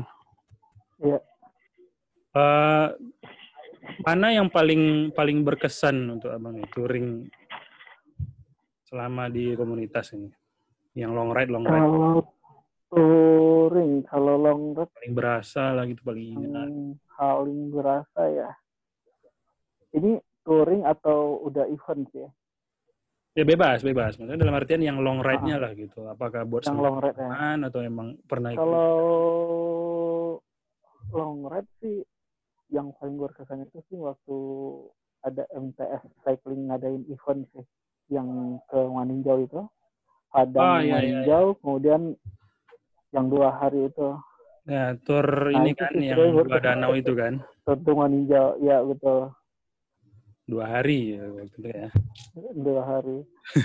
Iya. 1.02 1.18
Eh, 2.38 2.88
mana 4.06 4.26
yang 4.30 4.46
paling 4.46 5.10
paling 5.10 5.42
berkesan 5.42 6.18
untuk 6.18 6.30
abang 6.30 6.54
nih 6.54 6.70
touring 6.70 7.26
selama 8.86 9.26
di 9.26 9.58
komunitas 9.58 10.14
ini? 10.14 10.30
Yang 10.94 11.12
long 11.18 11.30
ride, 11.34 11.50
long 11.50 11.66
ride. 11.66 11.82
kalau 11.82 12.22
touring 12.88 14.02
kalau 14.08 14.34
long 14.40 14.72
ride 14.72 14.92
paling 14.96 15.14
berasa 15.14 15.76
lah 15.76 15.84
gitu 15.84 16.00
paling 16.00 16.32
hmm, 16.36 16.96
paling 17.16 17.60
berasa 17.72 18.22
ya. 18.32 18.50
Ini 19.92 20.20
touring 20.44 20.84
atau 20.84 21.44
udah 21.44 21.68
event 21.68 22.08
sih 22.12 22.24
ya? 22.24 22.30
Ya 23.36 23.44
bebas, 23.46 23.86
bebas. 23.86 24.18
Maksudnya 24.18 24.40
dalam 24.40 24.56
artian 24.56 24.82
yang 24.82 24.98
long 24.98 25.22
ride-nya 25.22 25.62
lah 25.62 25.70
gitu. 25.76 26.08
Apakah 26.10 26.42
buat 26.42 26.66
yang 26.66 26.80
long 26.80 26.98
ride 26.98 27.14
ya 27.14 27.54
atau 27.70 27.80
emang 27.84 28.18
pernah 28.26 28.50
ikut? 28.50 28.58
kalau 28.58 28.90
long 31.14 31.46
ride 31.46 31.70
sih 31.78 32.02
yang 32.68 32.92
paling 32.98 33.16
berkesan 33.16 33.64
itu 33.64 33.78
sih 33.88 33.96
waktu 33.96 34.36
ada 35.24 35.46
MTS 35.54 36.02
cycling 36.26 36.68
ngadain 36.68 37.04
event 37.08 37.46
sih 37.54 37.64
yang 38.10 38.58
ke 38.66 38.80
Maninjau 38.80 39.38
itu. 39.44 39.62
Ada 40.28 40.58
Oh, 40.60 40.78
iya, 40.82 40.84
iya, 40.84 40.92
Maninjau 40.92 41.44
kemudian 41.62 42.02
yang 43.10 43.26
dua 43.26 43.48
hari 43.52 43.86
itu 43.86 44.08
Ya, 44.64 44.92
tour 45.00 45.24
Nah, 45.48 45.64
ini 45.64 45.72
kan 45.72 45.96
yang 45.96 46.20
dua 46.28 46.60
danau 46.60 46.92
itu 46.92 47.16
kan. 47.16 47.40
tentu 47.64 47.92
Maninjau 47.92 48.60
ya 48.60 48.80
betul 48.80 49.32
Dua 50.44 50.64
hari 50.66 51.16
ya 51.16 51.24
waktu 51.26 51.48
itu 51.50 51.68
ya. 51.68 51.88
dua 52.54 52.82
hari 52.82 53.18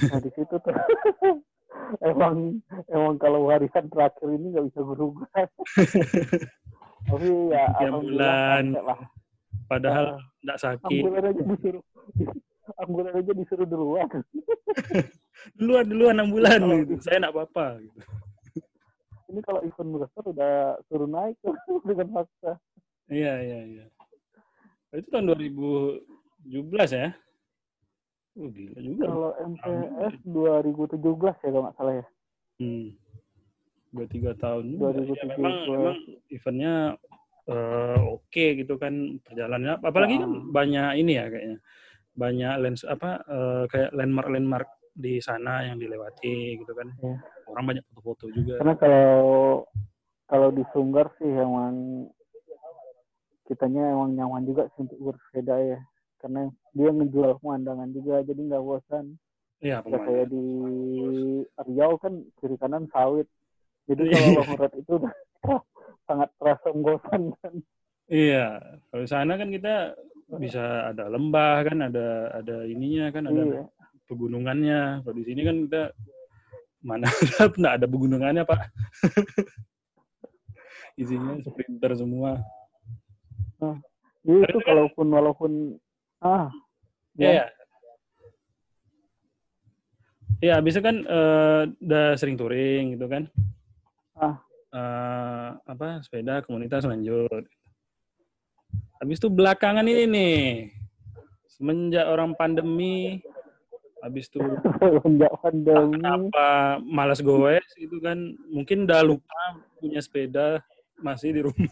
nah 0.07 0.19
di 0.19 0.31
situ 0.31 0.55
tuh 0.57 0.71
emang 2.03 2.59
emang 2.87 3.15
kalau 3.17 3.47
harian 3.47 3.85
terakhir 3.85 4.27
ini 4.29 4.51
nggak 4.51 4.67
bisa 4.67 4.81
berubah 4.81 5.27
tapi 7.03 7.27
ya 7.51 7.67
bulan. 7.89 8.65
lah 8.75 8.99
Padahal 9.63 10.05
Ah. 10.15 10.19
nggak 10.41 10.59
sakit. 10.59 11.01
ambulan 11.03 11.23
aja 11.25 11.43
disuruh 11.45 11.83
ambulan 12.83 13.13
aja 13.13 13.31
disuruh 13.33 13.67
duluan 13.67 14.09
Duluan, 15.55 15.83
duluan 15.83 16.15
enam 16.15 16.29
bulan 16.31 16.59
gitu. 16.83 16.95
Saya 17.01 17.19
nggak 17.19 17.35
apa-apa. 17.35 17.65
Gitu. 17.79 17.99
Ini 19.33 19.41
kalau 19.41 19.59
event 19.59 19.89
besar 19.97 20.23
udah 20.23 20.53
suruh 20.85 21.09
naik 21.09 21.35
dengan 21.89 22.07
paksa 22.13 22.61
Iya, 23.09 23.33
iya, 23.41 23.59
iya. 23.67 23.85
Itu 24.93 25.09
tahun 25.09 25.33
2017 25.33 25.99
ya? 26.93 27.11
Oh, 28.33 28.47
gila 28.47 28.79
juga. 28.79 29.03
kalau 29.05 29.31
MTS 29.37 30.13
2017 30.23 30.97
ya 31.43 31.49
kalau 31.49 31.63
nggak 31.65 31.77
salah 31.77 31.95
ya 31.97 32.05
Hmm. 32.61 32.93
Dua 33.89 34.05
tiga 34.07 34.31
tahun. 34.37 34.63
juga. 34.71 34.93
Ya, 34.93 35.01
2017. 35.01 35.37
memang, 35.37 35.53
memang 35.67 35.97
eventnya 36.29 36.73
eh, 37.43 37.99
oke 38.07 38.45
gitu 38.55 38.73
kan 38.77 38.93
perjalanannya. 39.19 39.81
Apalagi 39.81 40.15
kan 40.17 40.31
banyak 40.49 40.89
ini 40.95 41.11
ya 41.17 41.25
kayaknya. 41.27 41.57
Banyak 42.13 42.53
lens 42.61 42.81
apa 42.85 43.25
eh, 43.25 43.63
kayak 43.67 43.89
landmark 43.91 44.29
landmark 44.29 44.69
di 44.93 45.17
sana 45.17 45.65
yang 45.65 45.77
dilewati 45.77 46.57
gitu 46.57 46.71
kan. 46.71 46.87
Iya. 47.01 47.17
Orang 47.49 47.65
banyak 47.67 47.83
foto-foto 47.89 48.29
juga. 48.29 48.57
karena 48.57 48.75
kalau 48.77 49.65
kalau 50.25 50.49
di 50.49 50.63
Sunggar 50.71 51.11
sih 51.17 51.27
emang 51.27 52.05
kitanya 53.43 53.91
emang 53.91 54.15
nyaman 54.15 54.47
juga 54.47 54.65
sih 54.73 54.87
untuk 54.87 54.97
bersepeda 55.03 55.55
ya 55.59 55.79
karena 56.17 56.47
dia 56.71 56.89
ngejual 56.89 57.37
pemandangan 57.43 57.91
juga 57.91 58.23
jadi 58.23 58.41
nggak 58.41 58.63
bosan 58.63 59.05
Iya, 59.63 59.79
pemain. 59.79 60.03
kayak 60.03 60.27
di 60.27 60.43
Riau 61.55 61.95
kan 61.95 62.13
kiri 62.39 62.55
kanan 62.55 62.87
sawit 62.89 63.27
jadi 63.85 64.01
Iya. 64.07 64.15
kalau 64.39 64.55
long 64.59 64.71
itu 64.73 64.91
udah 64.95 65.13
sangat 66.07 66.29
terasa 66.39 66.67
bosan 66.71 67.21
kan 67.39 67.53
Iya, 68.07 68.59
kalau 68.91 69.03
di 69.03 69.09
sana 69.09 69.33
kan 69.35 69.47
kita 69.47 69.95
bisa 70.35 70.91
ada 70.91 71.07
lembah 71.07 71.63
kan, 71.63 71.77
ada 71.87 72.07
ada 72.35 72.55
ininya 72.67 73.07
kan, 73.09 73.31
ada 73.31 73.41
iya 73.41 73.63
pegunungannya. 74.13 75.01
Kalau 75.01 75.15
di 75.17 75.25
sini 75.25 75.41
kan 75.41 75.55
kita 75.65 75.83
mana 76.85 77.09
ada 77.09 77.49
nggak 77.59 77.73
ada 77.81 77.87
pegunungannya 77.89 78.43
pak. 78.45 78.59
Isinya 81.01 81.33
sprinter 81.41 81.97
semua. 81.97 82.37
jadi 84.23 84.23
Tapi 84.23 84.45
itu 84.53 84.59
kan- 84.61 84.67
kalaupun 84.69 85.07
walaupun 85.09 85.51
ah 86.21 86.47
Iya. 87.17 87.33
Ya. 87.33 87.45
Ya, 90.43 90.55
bisa 90.59 90.83
kan 90.83 90.99
eh, 91.01 91.61
udah 91.79 92.19
sering 92.19 92.35
touring 92.35 92.99
gitu 92.99 93.07
kan. 93.07 93.31
Ah. 94.13 94.35
Eh, 94.73 95.49
apa 95.63 96.03
sepeda 96.03 96.43
komunitas 96.43 96.83
lanjut. 96.83 97.47
Habis 98.99 99.19
itu 99.19 99.29
belakangan 99.29 99.85
ini 99.85 100.03
nih, 100.07 100.43
semenjak 101.47 102.07
orang 102.07 102.33
pandemi, 102.33 103.19
habis 104.03 104.27
itu 104.27 104.43
kenapa 105.63 106.77
malas 106.83 107.23
goes 107.23 107.63
gitu 107.79 108.03
kan, 108.03 108.35
mungkin 108.51 108.83
udah 108.83 108.99
lupa 108.99 109.63
punya 109.79 110.03
sepeda 110.03 110.59
masih 110.99 111.31
di 111.31 111.41
rumah. 111.47 111.71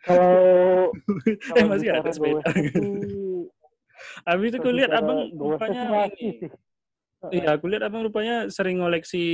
kalau 0.00 0.96
eh 1.60 1.64
masih 1.68 1.88
ada 1.92 2.08
sepeda. 2.08 2.40
Habis 4.24 4.46
itu 4.48 4.56
aku 4.56 4.64
kalau 4.64 4.78
lihat 4.80 4.90
bicara 4.96 5.04
abang 5.04 5.20
rupanya 5.36 5.82
ini. 6.08 6.48
Iya, 7.28 7.48
aku 7.60 7.64
lihat 7.68 7.84
abang 7.84 8.02
rupanya 8.08 8.48
sering 8.48 8.80
ngoleksi 8.80 9.24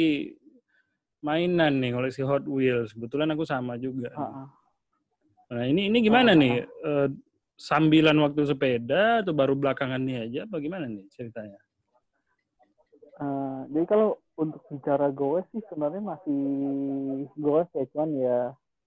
mainan 1.22 1.78
nih, 1.78 1.94
ngoleksi 1.94 2.26
Hot 2.26 2.42
Wheels. 2.50 2.98
Kebetulan 2.98 3.30
aku 3.30 3.46
sama 3.46 3.78
juga. 3.78 4.10
Ah, 4.18 4.42
ah. 4.42 4.48
Nah 5.54 5.64
ini 5.70 5.86
ini 5.86 6.02
gimana 6.02 6.34
nih? 6.34 6.66
Eh, 6.66 7.08
sambilan 7.56 8.16
waktu 8.20 8.44
sepeda 8.46 9.24
atau 9.24 9.32
baru 9.32 9.56
belakangan 9.56 10.00
nih 10.00 10.28
aja? 10.28 10.38
Apa 10.44 10.60
gimana 10.60 10.86
nih 10.86 11.08
ceritanya? 11.12 11.58
Eh, 13.16 13.60
jadi 13.72 13.84
kalau 13.88 14.20
untuk 14.36 14.60
bicara 14.68 15.08
goes 15.08 15.48
sih 15.48 15.64
sebenarnya 15.72 16.04
masih 16.04 16.40
goes 17.40 17.64
ya 17.72 17.88
cuman 17.96 18.10
ya 18.20 18.40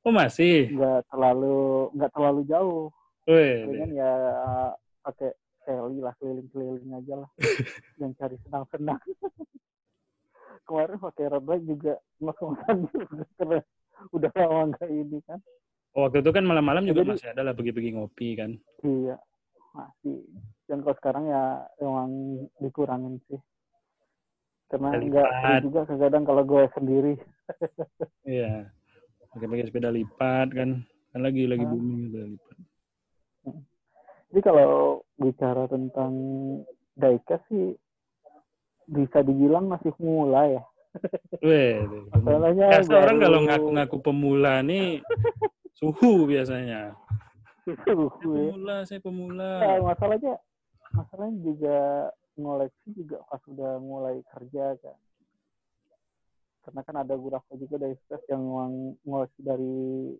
Oh 0.05 0.13
masih? 0.13 0.69
nggak 0.69 1.09
terlalu 1.09 1.89
nggak 1.97 2.11
terlalu 2.13 2.41
jauh 2.45 2.93
dengan 3.25 3.89
ya 3.89 4.13
pakai 5.01 5.33
seli 5.65 5.97
lah 5.99 6.13
keliling-keliling 6.21 6.93
aja 6.93 7.25
lah 7.25 7.29
yang 8.01 8.13
cari 8.15 8.37
senang-senang 8.45 9.01
kemarin 10.69 11.01
pakai 11.01 11.25
road 11.33 11.43
bike 11.49 11.65
juga 11.65 11.93
karena 13.35 13.59
udah 14.13 14.31
lama 14.37 14.61
nggak 14.71 14.89
ini 14.93 15.19
kan 15.25 15.41
waktu 15.91 16.17
itu 16.19 16.29
kan 16.29 16.43
malam-malam 16.43 16.83
juga 16.83 17.01
Jadi- 17.01 17.11
masih 17.13 17.27
ada 17.29 17.41
lah 17.41 17.53
pergi-pergi 17.53 17.89
ngopi 17.91 18.29
kan. 18.35 18.51
iya 18.81 19.15
masih 19.69 20.21
dan 20.65 20.81
kalau 20.81 20.95
sekarang 20.95 21.23
ya 21.25 21.43
emang 21.77 22.09
dikurangin 22.57 23.21
sih 23.25 23.39
karena 24.67 24.93
Lipat. 24.93 25.05
nggak 25.07 25.27
seru 25.31 25.65
juga 25.65 25.79
kadang 25.99 26.23
kalau 26.23 26.43
gue 26.43 26.63
sendiri 26.71 27.13
Iya. 28.29 28.69
Pakai-pakai 29.27 29.65
sepeda 29.65 29.89
lipat 29.89 30.47
kan. 30.51 30.69
Kan 31.07 31.19
lagi 31.19 31.45
lagi 31.45 31.61
Ah. 31.61 31.69
booming 31.69 31.99
sepeda 32.03 32.25
lipat. 32.27 32.57
Jadi 34.29 34.39
kalau 34.39 34.69
bicara 35.15 35.65
tentang 35.65 36.13
diecast 36.93 37.41
sih 37.47 37.73
bisa 38.85 39.21
dibilang 39.21 39.65
masih 39.65 39.89
pemula 39.91 40.45
ya. 40.47 40.61
Weh, 41.39 41.81
Masalahnya 42.13 42.69
biasa 42.71 42.93
orang 42.95 43.17
baru- 43.17 43.23
kalau 43.23 43.39
ngaku-ngaku 43.43 43.97
pemula 43.99 44.53
nih 44.61 45.01
suhu 45.79 46.27
biasanya. 46.27 46.91
Saya 47.63 47.95
gue. 47.95 48.11
pemula, 48.19 48.77
saya 48.83 48.99
pemula. 48.99 49.51
Nah, 49.63 49.77
masalahnya 49.95 50.35
masalahnya 50.91 51.37
juga 51.39 51.79
ngoleksi 52.35 52.87
juga 52.95 53.23
pas 53.31 53.41
udah 53.47 53.79
mulai 53.79 54.19
kerja 54.35 54.75
kan. 54.79 54.97
Karena 56.67 56.81
kan 56.83 56.95
ada 57.07 57.13
beberapa 57.15 57.51
juga 57.55 57.75
dari 57.79 57.95
stres 58.03 58.23
yang 58.27 58.43
ngoleksi 59.07 59.41
dari 59.41 60.13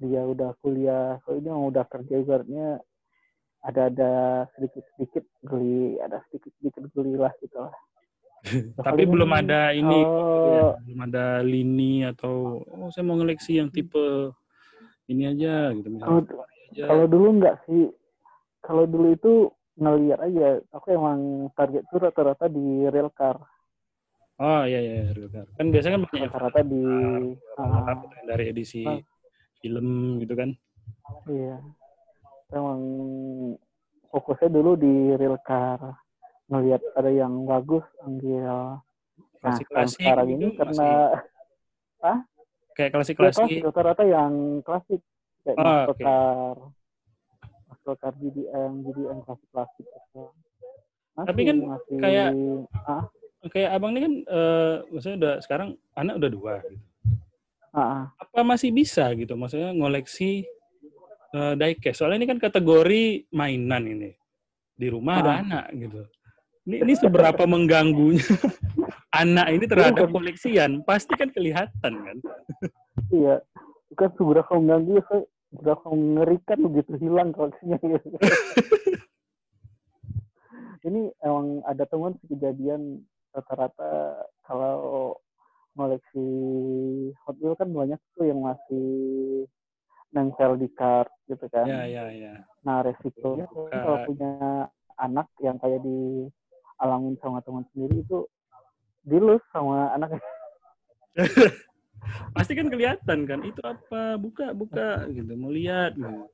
dia 0.00 0.24
udah 0.24 0.56
kuliah, 0.64 1.20
so 1.28 1.36
ini 1.36 1.52
udah 1.52 1.84
kerja 1.84 2.24
ibaratnya 2.24 2.80
ada 3.60 3.92
ada 3.92 4.12
sedikit 4.56 4.80
sedikit 4.96 5.24
geli, 5.44 6.00
ada 6.00 6.24
sedikit 6.28 6.56
sedikit 6.56 6.88
geli 6.96 7.20
lah 7.20 7.32
gitu 7.44 7.60
lah. 7.60 7.74
Tapi 8.88 9.04
belum 9.04 9.28
ada 9.36 9.76
ini, 9.76 10.00
oh, 10.00 10.48
ya, 10.48 10.64
belum 10.80 11.00
ada 11.12 11.44
lini 11.44 12.08
atau 12.08 12.64
oh 12.64 12.88
saya 12.88 13.04
mau 13.04 13.20
ngeleksi 13.20 13.60
yang 13.60 13.68
tipe 13.68 14.32
ini 15.10 15.22
aja 15.26 15.74
gitu 15.74 15.88
Kalau 15.90 16.22
misalnya. 16.22 16.46
aja. 16.70 16.82
kalau 16.86 17.04
dulu 17.04 17.26
enggak 17.34 17.56
sih. 17.66 17.90
Kalau 18.60 18.84
dulu 18.84 19.08
itu 19.10 19.32
ngeliat 19.74 20.20
aja. 20.20 20.46
Aku 20.70 20.86
emang 20.88 21.18
target 21.52 21.82
tuh 21.86 21.98
rata-rata 21.98 22.46
di 22.46 22.86
real 22.86 23.10
car. 23.10 23.42
Oh 24.38 24.62
iya 24.62 24.78
iya 24.78 25.10
real 25.10 25.28
car. 25.28 25.50
Kan 25.54 25.68
biasanya 25.68 25.98
kan 25.98 26.04
banyak 26.06 26.30
Rata-rata 26.30 26.60
di 26.62 26.82
ah, 27.58 27.92
yang 28.14 28.26
dari 28.26 28.44
edisi 28.48 28.84
Ah. 28.84 29.00
film 29.58 29.86
gitu 30.18 30.32
kan. 30.32 30.54
iya. 31.26 31.58
Emang 32.50 32.80
fokusnya 34.08 34.48
dulu 34.48 34.74
di 34.74 34.94
real 35.14 35.36
car. 35.42 35.98
Ngelihat 36.46 36.82
ada 36.94 37.10
yang 37.10 37.44
bagus 37.44 37.82
ambil. 38.02 38.78
Nah, 39.40 39.56
sekarang 39.56 39.88
gitu 40.28 40.36
ini 40.36 40.46
masih 40.46 40.58
karena 40.58 40.90
kayak 42.72 42.88
ya, 42.88 42.94
klasik-klasik. 42.94 43.40
klasik, 43.40 43.60
rata-rata 43.64 44.02
yang 44.02 44.32
klasik 44.60 45.00
kayak 45.42 45.56
Ah, 45.56 45.84
oke. 45.86 45.98
car, 45.98 46.56
muscle 47.66 47.96
car 47.96 48.14
GDM, 48.14 48.70
GDM 48.82 49.18
klasik-klasik. 49.22 49.86
gitu. 49.86 50.22
Masih, 51.12 51.26
Tapi 51.26 51.40
kan 51.42 51.56
masih, 51.58 51.96
kayak- 51.98 52.34
ah, 52.84 53.04
Kayak 53.42 53.70
abang 53.72 53.96
ini 53.96 54.00
kan 54.00 54.14
eh 54.22 54.74
maksudnya 54.86 55.16
udah 55.16 55.34
sekarang 55.40 55.68
anak 55.94 56.20
udah 56.20 56.30
dua 56.30 56.54
gitu. 56.62 56.84
Ah, 57.70 58.12
apa 58.12 58.40
masih 58.42 58.68
bisa 58.68 59.08
gitu 59.14 59.32
maksudnya 59.32 59.70
ngoleksi 59.70 60.44
uh, 61.32 61.54
diecast 61.54 61.96
soalnya 61.96 62.20
ini 62.20 62.28
kan 62.28 62.38
kategori 62.38 63.02
mainan 63.30 63.86
ini 63.86 64.10
di 64.74 64.86
rumah 64.88 65.22
ada 65.22 65.30
Ah. 65.30 65.40
anak 65.40 65.64
gitu 65.72 66.02
ini, 66.66 66.76
ini 66.82 66.92
seberapa 66.94 67.46
mengganggunya 67.46 68.20
anak 69.12 69.46
ini 69.52 69.64
terhadap 69.66 70.06
koleksian 70.10 70.84
pasti 70.86 71.14
kan 71.18 71.30
kelihatan 71.32 71.92
kan 72.04 72.16
iya. 73.10 73.40
Bukan 73.90 74.10
seberapa 74.14 74.52
mengganggu, 74.54 75.02
saya 75.10 75.22
seberapa 75.50 75.86
mengerikan 75.90 76.58
begitu 76.70 76.92
hilang 77.02 77.34
koleksinya. 77.34 77.78
gitu. 77.82 78.06
Ini 80.86 81.12
emang 81.20 81.60
ada 81.68 81.84
teman 81.84 82.16
kejadian 82.24 83.04
rata-rata 83.34 84.24
kalau 84.46 85.18
koleksi 85.76 86.26
Hot 87.26 87.36
Wheels 87.42 87.58
kan 87.58 87.68
banyak 87.68 88.00
tuh 88.16 88.24
yang 88.30 88.40
masih 88.40 88.88
nempel 90.10 90.56
di 90.56 90.68
kart 90.72 91.12
gitu 91.28 91.46
kan. 91.52 91.68
ya 91.68 91.84
ya 91.84 92.08
ya 92.10 92.32
Nah 92.64 92.80
resikonya 92.82 93.46
Bukan. 93.48 93.70
kalau 93.70 93.98
punya 94.08 94.32
anak 94.98 95.28
yang 95.44 95.60
kayak 95.60 95.84
di 95.84 96.26
alamin 96.80 97.14
sama 97.20 97.44
teman 97.44 97.64
sendiri 97.70 98.02
itu 98.02 98.24
dilus 99.04 99.42
sama 99.52 99.92
anaknya. 99.94 100.20
pasti 102.34 102.56
kan 102.56 102.70
kelihatan 102.72 103.28
kan 103.28 103.40
itu 103.44 103.60
apa 103.60 104.16
buka 104.16 104.56
buka 104.56 105.04
gitu 105.12 105.32
mau 105.36 105.52
lihat 105.52 105.94
gitu. 105.96 106.26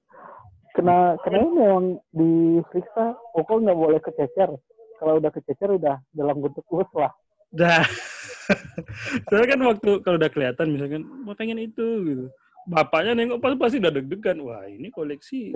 Kena 0.76 1.16
kena 1.24 1.36
ini 1.40 1.50
memang 1.56 1.86
diperiksa 2.12 3.16
pokok 3.32 3.64
nggak 3.64 3.78
boleh 3.78 4.00
kececer. 4.04 4.50
Kalau 4.96 5.12
udah 5.20 5.30
kececer 5.32 5.68
udah 5.76 5.96
dalam 6.12 6.40
bentuk 6.40 6.64
us 6.72 6.88
lah. 6.96 7.12
dah 7.46 7.86
soalnya 9.30 9.54
kan 9.54 9.60
waktu 9.62 9.90
kalau 10.02 10.18
udah 10.18 10.30
kelihatan 10.34 10.66
misalkan 10.74 11.02
mau 11.22 11.32
pengen 11.38 11.62
itu 11.62 11.86
gitu 12.02 12.24
bapaknya 12.66 13.14
nengok 13.14 13.38
pas 13.38 13.54
pasti 13.54 13.78
udah 13.78 13.94
deg-degan 13.94 14.42
wah 14.42 14.66
ini 14.66 14.90
koleksi 14.90 15.54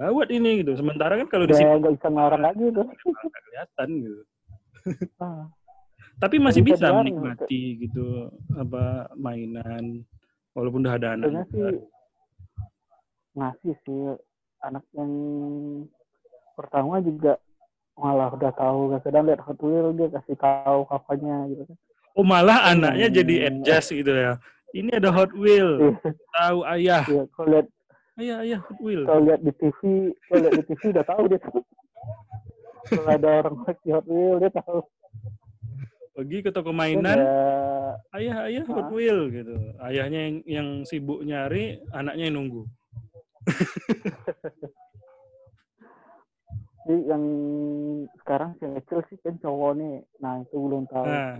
gawat 0.00 0.32
ini 0.32 0.64
gitu 0.64 0.72
sementara 0.72 1.20
kan 1.20 1.28
kalau 1.28 1.44
di 1.44 1.52
sini 1.52 1.68
nggak 1.78 2.00
bisa 2.00 2.08
ngelarang 2.08 2.42
lagi 2.42 2.64
tuh. 2.72 2.88
kelihatan 3.36 3.88
gitu 4.02 4.22
Ah, 5.20 5.50
tapi 6.16 6.36
masih 6.38 6.64
Bisa 6.64 6.80
bisa 6.80 6.96
menikmati 6.96 7.62
gitu 7.78 8.28
apa 8.54 9.12
mainan 9.14 10.00
walaupun 10.52 10.80
udah 10.80 10.96
ada 10.96 11.08
anak 11.12 11.44
sih 11.46 11.60
ngasih 13.36 13.74
sih 13.84 14.00
anak 14.60 14.84
yang 14.92 15.12
pertama 16.56 16.98
juga 16.98 17.36
malah 17.94 18.32
udah 18.32 18.52
tahu 18.52 18.96
kadang 19.00 19.24
lihat 19.24 19.40
Hot 19.40 19.60
Wheels 19.60 19.92
dia 19.94 20.08
kasih 20.10 20.36
tahu 20.36 20.84
kapannya 20.84 21.36
gitu 21.52 21.62
kan. 21.64 21.76
oh 22.14 22.24
malah 22.24 22.60
anaknya 22.66 23.08
Hmm. 23.08 23.16
jadi 23.16 23.34
adjust 23.46 23.88
gitu 23.92 24.12
ya 24.12 24.32
ini 24.72 24.90
ada 24.92 25.12
Hot 25.12 25.32
Wheel 25.32 26.00
tahu 26.32 26.58
ayah 26.66 27.04
Iya, 27.04 27.22
kalau 27.30 27.48
lihat 27.52 27.66
ayah 28.16 28.36
ayah 28.40 28.60
Hot 28.64 28.78
Wheel 28.80 29.02
kalau 29.04 29.20
lihat 29.22 29.40
di 29.40 29.52
TV, 29.52 29.80
kalau 30.26 30.40
lihat 30.42 30.54
di 30.56 30.64
TV 30.66 30.82
udah 30.92 31.04
tahu 31.04 31.22
dia. 31.28 31.38
kalau 32.88 33.10
ada 33.10 33.28
orang 33.40 33.54
pakai 33.64 33.90
Hot 33.92 34.06
Wheels 34.08 34.38
dia 34.40 34.50
tahu. 34.54 34.80
Pergi 36.16 36.40
ke 36.40 36.48
toko 36.48 36.72
mainan 36.72 37.20
ya, 37.20 37.92
ayah 38.16 38.36
ayah 38.48 38.64
Hot. 38.64 38.88
Wheel 38.88 39.28
gitu 39.28 39.52
ayahnya 39.84 40.20
yang 40.32 40.36
yang 40.48 40.68
sibuk 40.88 41.20
nyari 41.20 41.76
anaknya 41.92 42.32
yang 42.32 42.40
nunggu 42.40 42.64
jadi 46.86 47.02
yang 47.10 47.24
sekarang 48.22 48.54
si 48.58 48.64
kecil 48.78 49.02
sih 49.10 49.18
kan 49.18 49.34
cowok 49.42 49.74
nih. 49.74 49.94
Nah 50.22 50.38
itu 50.38 50.54
belum 50.54 50.86
tahu. 50.86 51.02
nah 51.02 51.34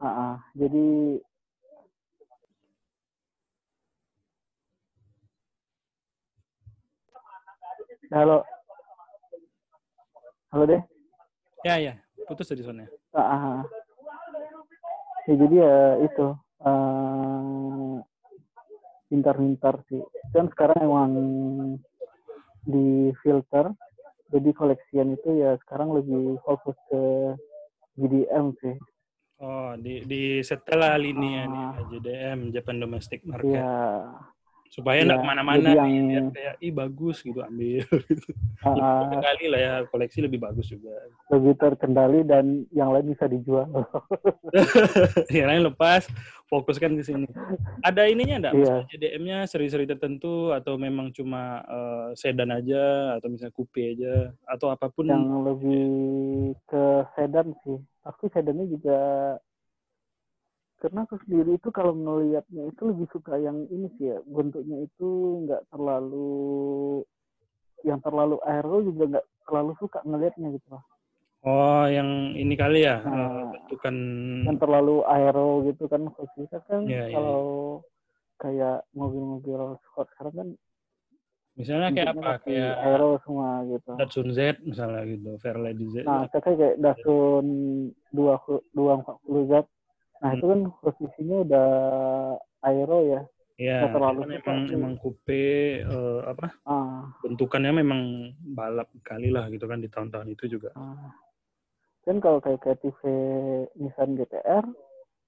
Ah, 0.00 0.06
ah. 0.06 0.36
jadi 0.56 1.18
halo 8.10 8.42
halo 10.50 10.64
deh 10.66 10.82
ya 11.62 11.74
ya 11.78 11.94
putus 12.26 12.48
tadi 12.50 12.64
soalnya 12.64 12.88
Ah, 13.10 13.66
ya 15.26 15.34
jadi 15.34 15.56
ya 15.58 15.76
itu 16.06 16.26
eh, 16.62 17.94
pintar-pintar 19.10 19.82
sih. 19.90 20.02
Kan 20.30 20.46
sekarang 20.54 20.78
emang 20.86 21.12
di 22.62 23.10
filter 23.24 23.74
jadi 24.30 24.50
koleksian 24.54 25.18
itu 25.18 25.42
ya 25.42 25.58
sekarang 25.66 25.90
lebih 25.90 26.38
fokus 26.46 26.78
ke 26.86 27.02
GDM 27.98 28.54
sih. 28.62 28.76
Oh 29.40 29.72
di 29.74 30.04
di 30.06 30.44
setelah 30.44 30.94
lini 31.00 31.28
ya 31.34 31.44
nih 31.48 31.64
Ah. 31.66 31.82
JDM 31.90 32.38
Japan 32.54 32.76
Domestic 32.78 33.24
Market. 33.26 33.58
Ya 33.58 33.74
supaya 34.70 35.02
Iya, 35.02 35.06
nggak 35.08 35.18
ke 35.18 35.26
mana-mana 35.26 35.66
jadi 35.66 35.82
nih 35.82 35.98
yang- 36.14 36.30
kayak 36.30 36.54
ih 36.60 36.70
bagus 36.72 37.16
gitu 37.20 37.42
ambil. 37.42 37.82
Ah, 38.60 39.08
kali 39.16 39.48
lah 39.48 39.56
ya 39.58 39.72
koleksi 39.88 40.20
lebih 40.20 40.36
bagus 40.38 40.68
juga. 40.68 40.92
Lebih 41.26 41.56
terkendali 41.56 42.22
dan 42.22 42.68
yang 42.70 42.92
lain 42.92 43.08
bisa 43.08 43.24
dijual. 43.24 43.64
Yang 45.32 45.48
lain 45.48 45.62
lepas 45.64 46.02
fokuskan 46.46 46.92
ke 46.92 47.02
sini. 47.02 47.26
Ada 47.80 48.06
ininya 48.06 48.36
enggak 48.38 48.52
Iya. 48.52 48.60
misalnya 48.60 48.86
JDM-nya 48.90 49.38
seri-seri 49.46 49.86
tertentu 49.86 50.52
atau 50.52 50.76
memang 50.76 51.08
cuma 51.10 51.42
eh, 51.62 52.08
sedan 52.14 52.52
aja 52.52 53.16
atau 53.16 53.28
misalnya 53.28 53.54
coupe 53.54 53.80
aja 53.80 54.28
atau 54.44 54.68
apa 54.68 54.86
pun? 54.86 55.08
Yang 55.08 55.24
lebih 55.42 55.88
ke 56.62 56.84
sedan 57.14 57.56
sih. 57.64 57.80
Tapi 58.00 58.24
sedannya 58.28 58.66
juga 58.68 58.98
karena 60.80 61.04
aku 61.04 61.20
sendiri 61.22 61.54
itu 61.54 61.68
kalau 61.68 61.92
melihatnya 61.92 62.72
itu 62.72 62.82
lebih 62.88 63.06
suka 63.12 63.36
yang 63.36 63.68
ini 63.68 63.92
sih 64.00 64.10
ya 64.10 64.18
bentuknya 64.24 64.80
itu 64.82 65.08
nggak 65.44 65.68
terlalu 65.68 67.04
yang 67.84 68.00
terlalu 68.00 68.36
aero 68.44 68.80
juga 68.80 69.02
nggak 69.16 69.26
terlalu 69.44 69.72
suka 69.76 69.98
ngelihatnya 70.04 70.48
gitu 70.56 70.66
loh 70.72 70.84
oh 71.44 71.84
yang 71.84 72.32
ini 72.32 72.54
kali 72.56 72.84
ya 72.84 72.96
eh, 73.00 73.08
Nah. 73.08 73.52
bentukan 73.52 73.96
yang 74.48 74.56
terlalu 74.56 74.96
aero 75.04 75.48
gitu 75.68 75.84
kan 75.84 76.08
kita 76.34 76.58
kan 76.64 76.82
Iya, 76.88 77.04
iya, 77.08 77.12
kalau 77.12 77.44
kayak 78.40 78.88
mobil-mobil 78.96 79.76
sport 79.84 80.08
sekarang 80.16 80.34
kan 80.34 80.48
misalnya 81.60 81.88
kayak 81.92 82.16
apa 82.16 82.40
kayak 82.40 82.72
aero 82.88 83.20
semua 83.20 83.68
gitu 83.68 83.92
Datsun 84.00 84.28
Z 84.32 84.40
misalnya 84.64 85.04
gitu 85.04 85.30
Fairlady 85.44 85.86
Z 85.92 85.96
Nah, 86.08 86.24
kayak 86.32 86.44
kayak 86.56 86.74
Dasun 86.80 87.46
240 88.16 89.44
Z. 89.44 89.52
Nah, 90.20 90.36
itu 90.36 90.44
kan 90.44 90.60
posisinya 90.84 91.36
udah 91.48 91.68
aero 92.62 92.98
ya. 93.08 93.20
ya 93.60 93.76
nggak 93.84 93.92
terlalu 93.92 94.20
itu 94.20 94.30
memang 94.36 94.58
emang 94.72 94.92
coupe 95.00 95.44
eh, 95.80 96.20
apa 96.24 96.48
Ah, 96.64 97.08
bentukannya 97.24 97.80
memang 97.84 98.00
balap 98.56 98.88
kali 99.04 99.28
lah 99.28 99.48
gitu 99.52 99.64
kan 99.68 99.80
di 99.80 99.88
tahun-tahun 99.88 100.28
itu 100.32 100.56
juga 100.56 100.72
ah. 100.76 101.12
Kan 102.04 102.16
kalau 102.24 102.40
kayak 102.40 102.64
kayak 102.64 102.80
TV 102.80 103.00
Nissan 103.76 104.16
GTR, 104.16 104.64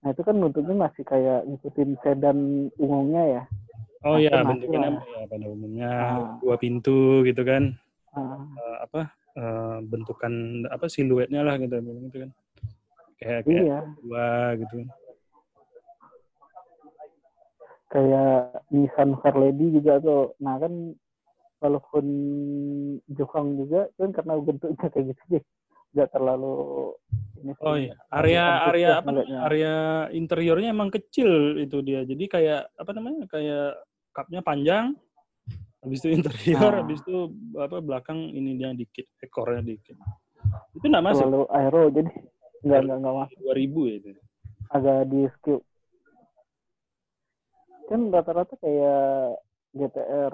nah 0.00 0.08
itu 0.08 0.24
kan 0.24 0.40
bentuknya 0.40 0.88
masih 0.88 1.04
kayak 1.04 1.44
ngikutin 1.44 2.00
sedan 2.00 2.38
umumnya 2.80 3.22
ya. 3.28 3.42
oh 4.08 4.16
Nah, 4.16 4.24
ya 4.24 4.40
bentukannya 4.40 4.90
lah. 4.96 5.04
ya 5.04 5.24
pada 5.28 5.46
umumnya 5.52 5.90
Ah. 5.92 6.36
dua 6.40 6.56
pintu 6.56 7.20
gitu 7.28 7.44
kan 7.44 7.76
Ah, 8.12 8.40
eh, 8.44 8.76
apa 8.88 9.00
eh, 9.36 9.76
bentukan 9.84 10.32
apa 10.68 10.84
siluetnya 10.88 11.44
lah 11.44 11.56
gitu 11.60 11.76
gitu 11.80 12.28
kan 12.28 12.30
kayak 13.22 13.40
kayak 13.46 13.62
iya, 13.62 13.78
dua 14.02 14.28
gitu. 14.58 14.76
Kayak 17.92 18.64
Nissan 18.72 19.10
Fairlady 19.20 19.66
juga 19.76 20.00
tuh. 20.00 20.32
Nah 20.40 20.56
kan 20.56 20.96
walaupun 21.62 22.06
Jepang 23.06 23.54
juga 23.54 23.86
kan 24.00 24.10
karena 24.10 24.32
bentuknya 24.40 24.86
kayak 24.90 25.14
gitu 25.14 25.22
sih, 25.38 25.42
nggak 25.94 26.08
terlalu 26.10 26.54
ini 27.42 27.52
oh 27.62 27.76
iya. 27.78 27.94
Area 28.10 28.44
area 28.70 28.88
apa 28.98 29.10
namanya, 29.12 29.38
area 29.46 29.74
interiornya 30.10 30.72
emang 30.72 30.90
kecil 30.90 31.60
itu 31.60 31.78
dia. 31.84 32.02
Jadi 32.02 32.24
kayak 32.26 32.72
apa 32.74 32.90
namanya? 32.96 33.28
Kayak 33.30 33.78
cupnya 34.12 34.40
panjang 34.42 34.96
habis 35.82 35.98
itu 36.06 36.14
interior 36.14 36.72
Ah. 36.72 36.86
habis 36.86 37.02
itu 37.02 37.26
apa 37.58 37.82
belakang 37.82 38.30
ini 38.30 38.54
dia 38.54 38.70
dikit 38.72 39.04
ekornya 39.18 39.66
dikit. 39.66 39.98
Itu 40.78 40.86
nggak 40.86 41.04
masuk. 41.04 41.26
Terlalu 41.26 41.42
aero 41.50 41.82
jadi 41.90 42.12
nggak 42.62 42.80
nggak 42.82 42.98
nggak 42.98 43.14
masuk 43.18 43.38
2000 43.42 43.80
ya 43.84 43.94
itu 43.98 44.10
agak 44.70 44.98
di 45.10 45.20
skip 45.36 45.60
kan 47.86 48.00
rata-rata 48.08 48.54
kayak 48.56 49.36
GTR 49.72 50.32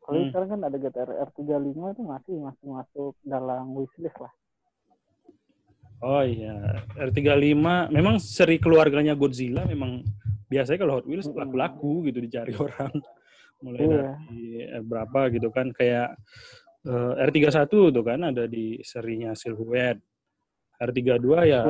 kalau 0.00 0.16
Hmm. 0.16 0.30
sekarang 0.30 0.48
kan 0.48 0.60
ada 0.62 0.76
GTR 0.78 1.10
R35 1.26 1.58
itu 1.92 2.02
masih 2.02 2.34
masih 2.38 2.66
masuk 2.70 3.12
dalam 3.22 3.74
wishlist 3.74 4.16
lah 4.16 4.32
Oh 5.96 6.20
iya, 6.20 6.52
R35 6.94 7.56
memang 7.88 8.20
seri 8.20 8.60
keluarganya 8.60 9.16
Godzilla 9.16 9.64
memang 9.64 10.04
biasanya 10.44 10.84
kalau 10.84 11.00
Hot 11.00 11.08
Wheels 11.08 11.24
Mm-mm. 11.24 11.40
laku-laku 11.40 12.04
gitu 12.06 12.20
dicari 12.20 12.52
orang. 12.60 12.92
Mulai 13.64 13.80
Iya. 13.80 13.88
dari 14.04 14.36
eh, 14.60 14.82
berapa 14.84 15.32
gitu 15.32 15.48
kan 15.48 15.72
kayak 15.72 16.20
eh, 16.84 17.12
R31 17.26 17.72
tuh 17.72 18.04
kan 18.04 18.20
ada 18.28 18.44
di 18.44 18.76
serinya 18.84 19.32
Silhouette. 19.32 20.04
R32 20.82 21.28
ya 21.48 21.60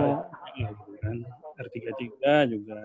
ya 0.56 0.68
kan. 1.02 1.16
R33 1.56 2.52
juga 2.52 2.80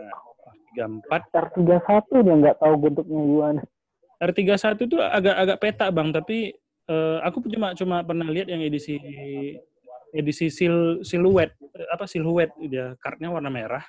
34. 0.71 1.11
R31 1.35 2.07
dia 2.23 2.35
nggak 2.39 2.57
tahu 2.63 2.73
bentuknya 2.79 3.21
gimana. 3.27 3.61
R31 4.21 4.77
itu 4.85 4.97
agak 5.01 5.35
agak 5.35 5.57
peta 5.59 5.87
bang, 5.89 6.09
tapi 6.13 6.53
uh, 6.87 7.19
aku 7.25 7.43
cuma 7.49 7.73
cuma 7.73 8.05
pernah 8.05 8.27
lihat 8.29 8.47
yang 8.47 8.61
edisi 8.61 8.95
edisi 10.11 10.51
sil, 10.53 11.01
siluet 11.07 11.55
apa 11.89 12.03
siluet 12.05 12.51
dia 12.59 12.93
kartnya 13.01 13.31
warna 13.31 13.49
merah, 13.49 13.83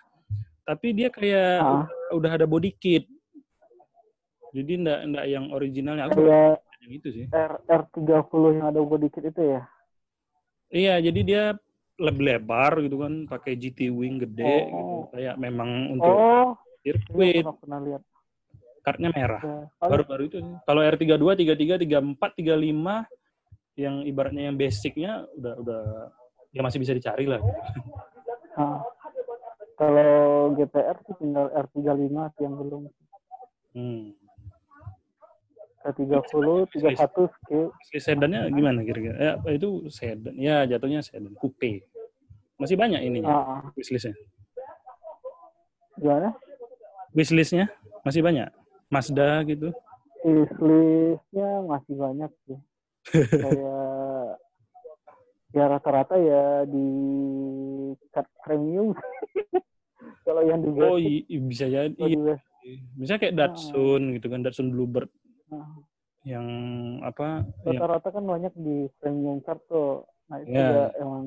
tapi 0.64 0.94
dia 0.96 1.12
kayak 1.12 1.60
ah. 1.60 1.66
udah, 1.68 1.86
udah 2.16 2.30
ada 2.40 2.46
body 2.48 2.72
kit. 2.74 3.04
Jadi 4.52 4.72
enggak 4.84 5.00
enggak 5.04 5.24
yang 5.28 5.44
originalnya 5.52 6.08
aku 6.08 6.24
kayak 6.24 6.60
yang 6.82 6.92
itu 6.96 7.08
sih. 7.12 7.24
R 7.30 7.52
R30 7.68 8.42
yang 8.56 8.66
ada 8.72 8.80
body 8.80 9.08
kit 9.12 9.24
itu 9.28 9.42
ya? 9.42 9.62
Iya, 10.72 10.94
jadi 11.12 11.20
dia 11.20 11.44
lebar 12.00 12.80
gitu 12.80 13.04
kan, 13.04 13.28
pakai 13.28 13.58
GT 13.58 13.92
wing 13.92 14.22
gede 14.22 14.44
oh. 14.44 14.56
gitu. 14.68 14.94
Kayak 15.16 15.34
memang 15.36 15.70
untuk 15.98 16.12
oh. 16.12 16.50
sirkuit. 16.80 17.44
Pernah, 17.44 17.80
lihat. 17.84 18.02
Kartnya 18.82 19.08
merah. 19.14 19.42
Ya. 19.42 19.60
Baru-baru 19.78 20.22
itu. 20.26 20.38
Kalau 20.66 20.80
R32, 20.82 21.24
33, 21.46 21.86
34, 21.86 22.18
35 22.18 23.80
yang 23.80 24.04
ibaratnya 24.04 24.52
yang 24.52 24.56
basicnya 24.58 25.24
udah 25.32 25.54
udah 25.64 25.82
ya 26.52 26.60
masih 26.60 26.78
bisa 26.82 26.92
dicari 26.92 27.24
lah. 27.24 27.40
Gitu. 27.40 27.60
Nah, 28.52 28.80
kalau 29.80 30.52
GTR 30.54 30.96
sih 31.08 31.14
tinggal 31.16 31.48
R35 31.56 32.42
yang 32.42 32.54
belum. 32.58 32.82
Hmm. 33.72 34.12
K30, 35.82 36.46
31 36.70 37.34
skill. 37.34 37.64
Sedannya 37.90 38.46
gimana 38.54 38.86
kira-kira? 38.86 39.16
Ya, 39.18 39.32
itu 39.50 39.90
sedan. 39.90 40.34
Ya, 40.38 40.62
jatuhnya 40.62 41.02
sedan. 41.02 41.34
Coupe. 41.34 41.82
Masih 42.56 42.78
banyak 42.78 43.02
ini 43.02 43.18
uh, 43.26 43.30
uh. 43.30 43.60
wishlistnya. 43.74 44.14
Gimana? 45.98 46.38
Wishlistnya 47.10 47.66
masih 48.06 48.22
banyak? 48.22 48.48
Mazda 48.86 49.42
gitu? 49.50 49.74
Wishlistnya 50.22 51.50
masih 51.66 51.94
banyak 51.98 52.30
sih. 52.46 52.58
Kayak 53.42 54.38
ya 55.52 55.64
rata-rata 55.68 56.16
ya 56.16 56.62
di 56.64 56.86
cut 58.14 58.26
premium. 58.46 58.94
Kalau 60.26 60.42
yang 60.46 60.62
di 60.62 60.70
Oh, 60.78 60.98
bisa 61.50 61.66
jadi. 61.66 61.98
Iya. 61.98 62.38
Bisa 62.94 63.18
kayak 63.18 63.34
Datsun 63.34 64.02
uh, 64.06 64.12
gitu 64.14 64.30
kan, 64.30 64.46
Datsun 64.46 64.70
Bluebird 64.70 65.10
yang 66.22 66.46
apa 67.02 67.42
rata-rata 67.66 68.08
kan 68.14 68.24
banyak 68.24 68.54
di 68.54 68.86
premium 69.02 69.42
card 69.42 69.58
tuh. 69.66 70.06
Nah 70.30 70.38
itu 70.42 70.54
yeah. 70.54 70.88
Ya 70.90 71.02
emang 71.02 71.26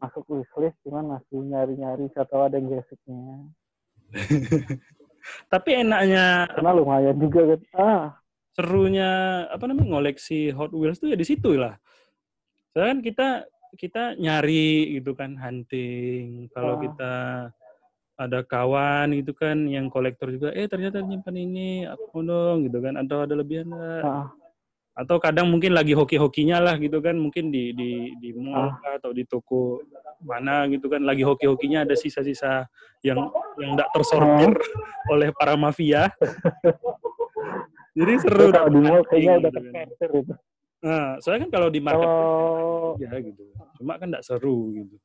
masuk 0.00 0.24
wishlist 0.32 0.80
cuman 0.80 1.20
masih 1.20 1.44
nyari-nyari 1.44 2.08
atau 2.16 2.48
ada 2.48 2.56
geseknya 2.56 3.52
tapi 5.52 5.70
enaknya 5.84 6.48
karena 6.50 6.70
lumayan 6.72 7.16
juga 7.20 7.40
kan. 7.54 7.60
Ah. 7.76 8.06
Serunya 8.56 9.10
apa 9.46 9.64
namanya 9.70 9.94
ngoleksi 9.94 10.50
Hot 10.56 10.74
Wheels 10.74 10.98
tuh 10.98 11.12
ya 11.12 11.16
di 11.18 11.26
situ 11.28 11.54
lah. 11.54 11.78
Soalnya 12.74 12.90
kan 12.90 13.00
kita 13.04 13.28
kita 13.78 14.02
nyari 14.18 14.98
gitu 14.98 15.14
kan 15.14 15.38
hunting. 15.38 16.50
Kalau 16.50 16.74
ah. 16.78 16.80
kita 16.82 17.12
ada 18.20 18.44
kawan 18.44 19.16
gitu 19.16 19.32
kan 19.32 19.64
yang 19.64 19.88
kolektor 19.88 20.28
juga 20.28 20.52
eh 20.52 20.68
ternyata 20.68 21.00
nyimpan 21.00 21.36
ini 21.40 21.88
aku 21.88 22.20
dong 22.20 22.68
gitu 22.68 22.84
kan 22.84 23.00
atau 23.00 23.24
ada 23.24 23.32
lebihan 23.32 23.72
uh. 23.72 24.28
atau 24.92 25.16
kadang 25.16 25.48
mungkin 25.48 25.72
lagi 25.72 25.96
hoki-hokinya 25.96 26.60
lah 26.60 26.76
gitu 26.76 27.00
kan 27.00 27.16
mungkin 27.16 27.48
di 27.48 27.72
di 27.72 28.12
di 28.20 28.28
mall 28.36 28.76
uh. 28.76 29.00
atau 29.00 29.16
di 29.16 29.24
toko 29.24 29.80
mana 30.20 30.68
gitu 30.68 30.92
kan 30.92 31.00
lagi 31.00 31.24
hoki-hokinya 31.24 31.88
ada 31.88 31.96
sisa-sisa 31.96 32.68
yang 33.00 33.32
yang 33.56 33.72
tidak 33.72 33.88
tersortir 33.96 34.52
uh. 34.52 35.12
oleh 35.16 35.32
para 35.32 35.56
mafia 35.56 36.12
jadi 37.98 38.12
seru 38.20 38.52
kalau 38.52 38.68
di 38.68 38.80
mall 38.84 39.00
kayaknya 39.08 39.32
udah 39.40 39.50
gitu 39.56 39.70
kan. 39.72 39.86
itu 39.88 40.34
nah 40.80 41.06
soalnya 41.24 41.48
kan 41.48 41.50
kalau 41.56 41.68
di 41.72 41.80
market 41.80 42.08
oh. 42.08 42.96
ya 43.00 43.16
gitu 43.16 43.48
cuma 43.80 43.96
kan 43.96 44.12
tidak 44.12 44.24
seru 44.28 44.76
gitu 44.76 44.96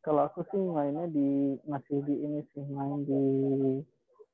kalau 0.00 0.26
aku 0.28 0.40
sih 0.48 0.60
mainnya 0.60 1.04
di 1.12 1.60
masih 1.68 2.00
di 2.08 2.14
ini 2.24 2.40
sih 2.52 2.64
main 2.72 3.04
di 3.04 3.22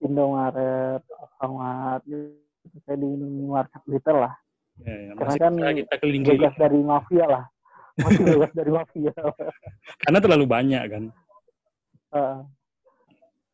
Indomaret, 0.05 1.03
Alfamart, 1.09 2.05
gitu. 2.05 2.37
saya 2.85 2.97
di 3.01 3.09
market 3.47 3.83
retail 3.89 4.29
lah. 4.29 4.35
Ya, 4.85 4.93
ya. 4.93 5.11
Karena 5.17 5.37
kan 5.41 5.55
kita 5.81 5.95
keliling 6.05 6.25
bebas 6.27 6.55
dari 6.61 6.79
mafia 6.85 7.25
lah. 7.25 7.45
Masih 7.97 8.25
bebas 8.37 8.53
dari 8.53 8.71
mafia. 8.71 9.15
Karena 10.05 10.19
terlalu 10.21 10.45
banyak 10.45 10.83
kan. 10.85 11.05
Uh, 12.13 12.39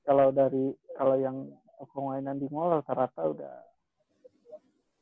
kalau 0.03 0.35
dari 0.35 0.75
kalau 0.99 1.15
yang 1.15 1.47
toko 1.79 2.11
mainan 2.11 2.43
di 2.43 2.47
mall 2.51 2.79
rata-rata 2.79 3.23
udah 3.33 3.55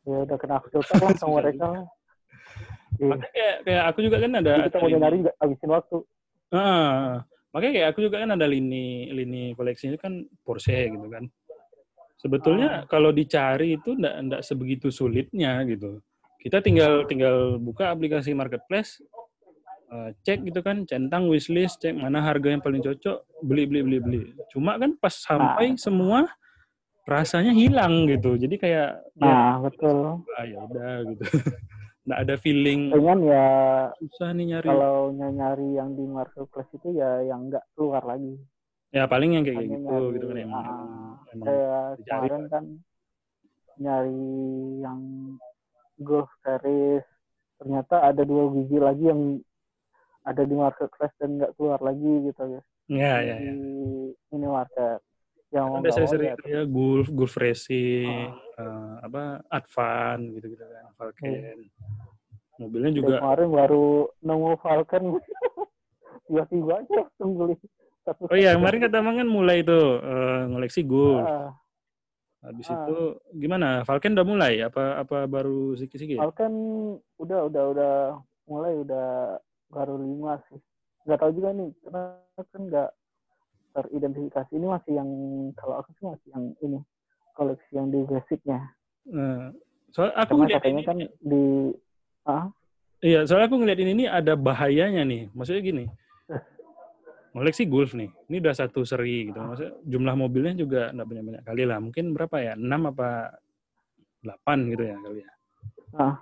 ya 0.08 0.16
udah 0.24 0.36
kena 0.40 0.60
filter 0.68 0.96
lah 0.96 1.12
sama 1.20 1.44
mereka 1.44 1.64
lah. 1.68 1.84
kayak, 3.00 3.56
kayak 3.64 3.84
aku 3.88 3.98
juga 4.04 4.16
kan 4.20 4.32
ada. 4.36 4.52
Jadi 4.60 4.64
kita 4.68 4.76
mau 4.76 4.90
nyari 4.92 5.18
habisin 5.40 5.70
waktu. 5.72 5.98
Ah, 6.50 7.22
makanya 7.54 7.72
kayak 7.78 7.88
aku 7.94 7.98
juga 8.10 8.22
kan 8.22 8.34
ada 8.34 8.46
lini 8.46 9.10
lini 9.14 9.54
koleksi 9.54 9.94
itu 9.94 9.98
kan 9.98 10.26
Porsche 10.42 10.90
gitu 10.90 11.06
kan. 11.06 11.30
Sebetulnya 12.20 12.84
ah. 12.84 12.86
kalau 12.90 13.14
dicari 13.14 13.78
itu 13.78 13.96
enggak 13.96 14.14
enggak 14.18 14.42
sebegitu 14.44 14.92
sulitnya 14.92 15.62
gitu. 15.64 16.02
Kita 16.42 16.58
tinggal 16.60 17.06
tinggal 17.06 17.60
buka 17.60 17.92
aplikasi 17.92 18.34
marketplace, 18.34 18.98
uh, 19.92 20.10
cek 20.24 20.44
gitu 20.48 20.60
kan, 20.60 20.84
centang 20.88 21.30
wishlist, 21.30 21.80
cek 21.80 21.94
mana 21.96 22.20
harga 22.20 22.50
yang 22.50 22.64
paling 22.64 22.82
cocok, 22.82 23.24
beli 23.44 23.64
beli 23.68 23.80
beli 23.86 23.98
beli. 24.00 24.20
Cuma 24.52 24.76
kan 24.76 24.96
pas 24.98 25.12
sampai 25.14 25.76
ah. 25.76 25.78
semua 25.78 26.20
rasanya 27.08 27.54
hilang 27.54 28.10
gitu. 28.10 28.36
Jadi 28.36 28.56
kayak 28.58 28.90
ya, 29.16 29.22
nah, 29.22 29.30
ya, 29.30 29.64
betul. 29.64 29.98
Ah, 30.34 30.44
ya 30.44 30.58
udah 30.66 30.92
gitu. 31.14 31.24
nggak 32.04 32.20
ada 32.26 32.34
feeling. 32.40 32.92
Dengan 32.92 33.18
ya 33.24 33.46
susah 34.00 34.30
nih 34.32 34.46
nyari. 34.56 34.68
kalau 34.68 35.12
nyari 35.12 35.68
yang 35.76 35.92
di 35.96 36.04
marketplace 36.08 36.72
itu 36.72 36.96
ya 36.96 37.24
yang 37.24 37.52
nggak 37.52 37.64
keluar 37.76 38.02
lagi. 38.04 38.40
Ya 38.90 39.06
paling 39.06 39.38
yang 39.38 39.44
kayak 39.46 39.70
gitu 39.70 39.86
nyari, 39.86 40.14
gitu 40.18 40.26
kan 40.26 40.38
emang, 40.40 40.66
uh, 40.66 41.14
emang 41.30 41.46
kayak 41.46 41.84
kemarin 42.02 42.42
kan 42.50 42.64
nyari 43.80 44.26
yang 44.82 45.00
golf 46.02 46.30
series 46.42 47.06
ternyata 47.60 48.08
ada 48.08 48.22
dua 48.24 48.50
biji 48.50 48.78
lagi 48.80 49.04
yang 49.04 49.22
ada 50.24 50.42
di 50.42 50.54
marketplace 50.56 51.14
dan 51.20 51.38
nggak 51.38 51.54
keluar 51.54 51.78
lagi 51.80 52.12
gitu 52.26 52.42
ya. 52.44 52.62
Ya 52.90 53.14
ya, 53.22 53.36
ya. 53.38 53.52
ini 54.34 54.46
market 54.50 54.98
yang 55.50 55.82
ada 55.82 55.90
saya 55.90 56.06
sering 56.06 56.30
ya 56.46 56.62
golf 56.62 57.10
golf 57.10 57.34
racing 57.34 58.30
oh. 58.30 58.62
uh, 58.62 58.94
apa 59.02 59.42
advan 59.50 60.30
gitu 60.38 60.46
gitu 60.54 60.62
kan 60.62 60.86
Falcon 60.94 61.30
hmm. 61.34 62.62
mobilnya 62.62 62.90
juga 62.94 63.18
ya, 63.18 63.20
kemarin 63.22 63.48
baru 63.50 63.88
nemu 64.22 64.50
Falcon 64.62 65.04
tiba-tiba 66.30 66.74
aja 66.78 66.94
langsung 67.02 67.30
beli. 67.34 67.56
Oh 68.30 68.38
iya 68.38 68.54
kemarin 68.54 68.78
kata 68.86 68.98
mangan 69.02 69.28
mulai 69.28 69.66
itu 69.66 69.76
uh, 69.98 70.46
ngoleksi 70.46 70.86
golf 70.86 71.26
ah. 71.26 71.50
habis 72.46 72.70
ah. 72.70 72.86
itu 72.86 72.98
gimana? 73.34 73.82
Falcon 73.82 74.14
udah 74.14 74.26
mulai? 74.26 74.62
Apa 74.62 75.02
apa 75.02 75.26
baru 75.26 75.74
sedikit-sedikit 75.74 76.22
Falcon 76.22 76.54
udah 77.18 77.50
udah 77.50 77.64
udah 77.74 77.94
mulai 78.46 78.72
udah 78.78 79.36
baru 79.68 79.98
lima 79.98 80.38
sih. 80.46 80.62
Nggak 81.04 81.18
tahu 81.18 81.30
juga 81.34 81.48
nih 81.52 81.70
karena 81.82 82.02
kan 82.38 82.62
nggak 82.70 82.90
teridentifikasi 83.70 84.52
ini 84.54 84.66
masih 84.66 84.92
yang 84.98 85.10
kalau 85.58 85.80
aku 85.80 85.90
sih 85.98 86.06
masih 86.06 86.28
yang 86.34 86.44
ini 86.62 86.78
koleksi 87.34 87.70
yang 87.72 87.88
di 87.88 88.00
basicnya. 88.04 88.60
Nah, 89.08 89.54
soal 89.94 90.12
aku 90.14 90.44
Karena 90.44 90.60
katanya 90.60 90.82
ini, 90.82 90.88
kan 90.88 90.98
di 91.22 91.44
ah 92.28 92.46
Iya, 93.00 93.24
soalnya 93.24 93.48
aku 93.48 93.56
ngeliat 93.64 93.80
ini, 93.80 93.90
ini 93.96 94.04
ada 94.04 94.36
bahayanya 94.36 95.00
nih. 95.08 95.32
Maksudnya 95.32 95.64
gini, 95.64 95.84
koleksi 97.32 97.64
golf 97.64 97.96
nih. 97.96 98.12
Ini 98.28 98.36
udah 98.44 98.52
satu 98.52 98.84
seri 98.84 99.32
gitu. 99.32 99.40
Maksudnya 99.40 99.72
jumlah 99.88 100.14
mobilnya 100.20 100.52
juga 100.52 100.92
nggak 100.92 101.08
banyak-banyak 101.08 101.42
kali 101.48 101.64
lah. 101.64 101.80
Mungkin 101.80 102.12
berapa 102.12 102.36
ya? 102.44 102.52
enam 102.60 102.92
apa 102.92 103.40
delapan 104.20 104.58
gitu 104.68 104.84
ya 104.84 104.96
kali 105.00 105.18
ya. 105.24 105.30
Nah, 105.96 106.14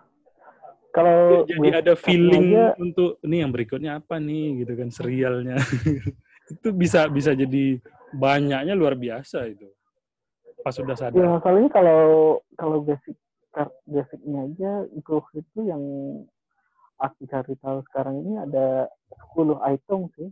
kalau 0.94 1.42
jadi 1.50 1.82
ada 1.82 1.94
feeling 1.98 2.54
aja, 2.54 2.78
untuk 2.78 3.18
ini 3.26 3.36
yang 3.42 3.50
berikutnya 3.50 3.98
apa 3.98 4.22
nih 4.22 4.62
gitu 4.62 4.72
kan 4.78 4.88
serialnya. 4.94 5.58
itu 6.48 6.68
bisa 6.72 7.08
bisa 7.12 7.36
jadi 7.36 7.80
banyaknya 8.16 8.72
luar 8.72 8.96
biasa 8.96 9.48
itu 9.52 9.68
pas 10.64 10.74
sudah 10.74 10.96
sadar. 10.98 11.16
Ya 11.16 11.28
masalahnya 11.28 11.70
kalau 11.70 12.00
kalau 12.58 12.78
basic 12.82 13.14
basicnya 13.86 14.46
aja 14.46 14.72
growth 15.02 15.30
itu 15.34 15.66
yang 15.66 15.82
aku 16.98 17.26
cari 17.30 17.54
tahu 17.58 17.78
sekarang 17.90 18.26
ini 18.26 18.34
ada 18.42 18.90
10 19.34 19.58
item 19.64 20.10
sih. 20.18 20.28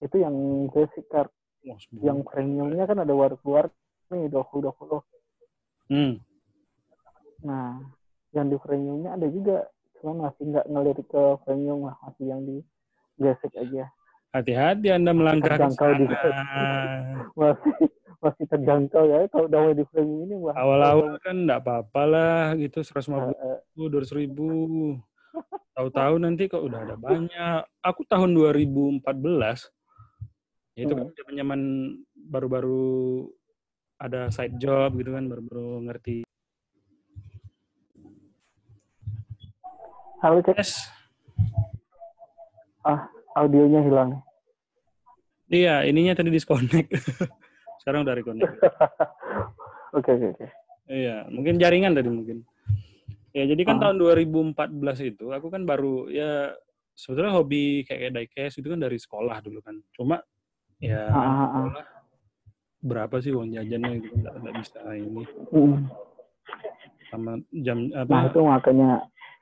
Itu 0.00 0.16
yang 0.20 0.34
basic 0.72 1.06
card. 1.08 1.30
Oh, 1.64 1.80
yang 2.04 2.20
premiumnya 2.28 2.84
kan 2.84 3.00
ada 3.00 3.12
keluar 3.40 3.72
nih 4.12 4.28
20 4.28 4.68
20. 4.68 5.00
Hmm. 5.88 6.20
Nah, 7.44 7.80
yang 8.36 8.52
di 8.52 8.56
premiumnya 8.60 9.16
ada 9.16 9.28
juga, 9.32 9.68
cuman 10.00 10.28
masih 10.28 10.44
nggak 10.52 10.66
ngelirik 10.68 11.08
ke 11.08 11.22
premium 11.44 11.88
lah, 11.88 11.96
masih 12.04 12.24
yang 12.28 12.44
di 12.44 12.60
basic 13.16 13.52
aja. 13.56 13.88
Hati-hati 14.34 14.90
Anda 14.90 15.14
melangkah 15.14 15.54
ke 15.54 15.70
sana. 15.70 16.10
masih 17.38 17.74
masih 18.18 18.44
terjangkau 18.50 19.06
ya 19.06 19.30
kalau 19.30 19.46
udah 19.46 19.78
di 19.78 19.84
framing 19.94 20.26
ini 20.26 20.34
wah 20.34 20.58
Awal-awal 20.58 21.22
kan 21.22 21.46
enggak 21.46 21.62
apa-apa 21.62 22.02
lah 22.02 22.42
gitu, 22.58 22.82
150 22.82 23.30
Eh, 23.30 23.38
eh, 23.38 23.58
ribu, 23.78 23.82
200 23.94 24.10
ribu. 24.18 24.50
Tahu-tahu 25.74 26.14
nanti 26.18 26.50
kok 26.50 26.66
udah 26.66 26.82
ada 26.82 26.96
banyak. 26.98 27.62
Aku 27.78 28.02
tahun 28.10 28.34
2014, 28.34 29.70
ya 30.74 30.82
itu 30.82 30.94
kan 30.98 31.14
zaman 31.30 31.60
baru-baru 32.18 33.30
ada 34.02 34.34
side 34.34 34.58
job 34.58 34.98
gitu 34.98 35.14
kan, 35.14 35.30
baru-baru 35.30 35.86
ngerti. 35.86 36.26
halo 40.24 40.40
cek 40.40 40.56
Yes. 40.56 40.88
Audionya 43.34 43.82
hilang 43.82 44.10
Iya, 45.44 45.84
ininya 45.84 46.16
tadi 46.16 46.32
disconnect. 46.32 46.88
Sekarang 47.84 48.00
udah 48.02 48.16
reconnect. 48.16 48.48
oke 49.96 50.08
oke 50.08 50.26
oke 50.34 50.46
Iya, 50.84 51.28
mungkin 51.28 51.60
jaringan 51.60 51.92
tadi 51.92 52.08
mungkin. 52.08 52.44
Ya, 53.36 53.44
jadi 53.44 53.62
kan 53.62 53.76
Ah. 53.76 53.92
tahun 53.92 54.00
2014 54.00 54.56
itu 55.04 55.28
aku 55.28 55.48
kan 55.48 55.64
baru 55.64 56.08
ya 56.08 56.56
sebetulnya 56.92 57.34
hobi 57.34 57.84
kayak 57.84 58.00
kayak 58.00 58.14
diecast 58.14 58.56
itu 58.56 58.68
kan 58.68 58.80
dari 58.80 58.96
sekolah 58.96 59.36
dulu 59.40 59.60
kan. 59.60 59.76
Cuma 59.92 60.16
ya 60.80 61.08
ah, 61.08 61.18
ah. 61.18 61.36
sekolah 61.68 61.86
berapa 62.80 63.16
sih 63.18 63.32
uang 63.32 63.48
jajannya 63.50 63.96
gitu 63.96 64.12
nggak 64.14 64.34
nggak 64.38 64.54
bisa 64.60 64.80
ini 64.92 65.24
Mm. 65.50 65.76
sama 67.08 67.32
jam 67.56 67.88
nah 67.88 68.04
apa 68.04 68.28
itu 68.28 68.40
makanya 68.44 68.90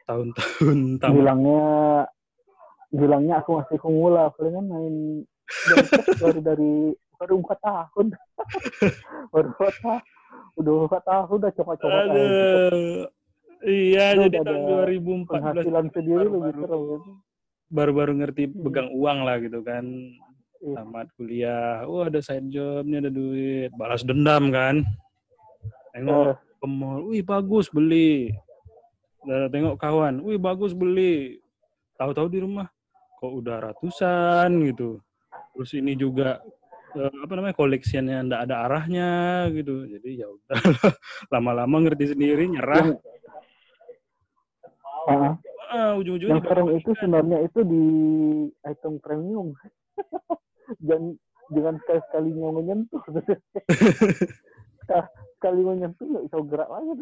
tahun-tahun 0.07 0.79
bilangnya 1.03 1.67
bilangnya 2.93 3.41
aku 3.41 3.57
masih 3.57 3.77
kumula 3.77 4.29
palingan 4.33 4.69
main 4.69 4.95
baru 6.19 6.39
dari 6.39 6.73
baru 7.17 7.35
empat 7.41 7.59
tahun 7.59 8.07
baru 9.33 9.47
empat 9.51 9.75
tahun 9.81 10.03
udah 10.55 10.73
empat 10.85 11.03
tahun 11.03 11.37
udah 11.39 11.53
coba-coba. 11.53 12.01
Iya, 13.63 14.05
Lu 14.13 14.27
jadi 14.27 14.37
udah 14.37 14.43
tahun 14.43 14.59
ada 14.59 14.75
2014 14.91 15.31
penghasilan 15.31 15.87
sendiri 15.89 16.19
lebih 16.21 16.41
baru-baru- 16.43 16.67
seru 16.67 17.01
baru-baru 17.69 18.13
ngerti 18.19 18.43
Hmm. 18.45 18.59
pegang 18.61 18.89
uang 18.93 19.19
lah 19.23 19.37
gitu 19.39 19.61
kan. 19.63 19.85
Iya. 20.59 20.75
Tamat 20.77 21.09
kuliah, 21.13 21.75
oh 21.85 22.03
ada 22.03 22.19
side 22.19 22.49
job, 22.49 22.85
nih 22.85 22.99
ada 22.99 23.11
duit, 23.11 23.71
balas 23.73 24.03
dendam 24.03 24.51
kan. 24.51 24.83
Tengok 25.91 26.27
Eh, 26.29 26.35
ke 26.59 26.67
mall, 26.67 27.01
wih 27.07 27.21
bagus 27.21 27.67
beli. 27.67 28.31
Udah 29.23 29.47
tengok 29.49 29.75
kawan, 29.77 30.21
wih 30.21 30.37
bagus 30.37 30.73
beli. 30.73 31.39
Tahu-tahu 31.95 32.27
di 32.27 32.41
rumah 32.41 32.67
kok 33.23 33.31
udah 33.31 33.57
ratusan 33.71 34.51
gitu. 34.67 34.99
Terus 35.55 35.71
ini 35.79 35.95
juga 35.95 36.43
eh, 36.99 37.15
apa 37.23 37.33
namanya 37.39 37.55
koleksiannya 37.55 38.27
ndak 38.27 38.41
ada 38.51 38.67
arahnya 38.67 39.11
gitu. 39.55 39.87
Jadi 39.87 40.11
ya 40.19 40.27
udah 40.27 40.59
lama-lama 41.39 41.87
ngerti 41.87 42.19
sendiri 42.19 42.51
nyerah. 42.51 42.99
ah, 45.07 45.39
Ah, 45.73 45.97
ujung-ujungnya 45.97 46.37
yang 46.37 46.45
serem 46.45 46.69
itu 46.77 46.91
sebenarnya 47.01 47.39
itu 47.49 47.61
di 47.65 47.85
item 48.69 49.01
premium 49.01 49.57
jangan 50.87 51.17
jangan 51.49 51.75
sekali 51.81 52.01
sekalinya 52.05 52.49
menyentuh 52.53 53.03
sekali 55.41 55.61
menyentuh 55.65 56.05
nggak 56.05 56.25
bisa 56.29 56.39
gerak 56.45 56.69
lagi 56.69 56.93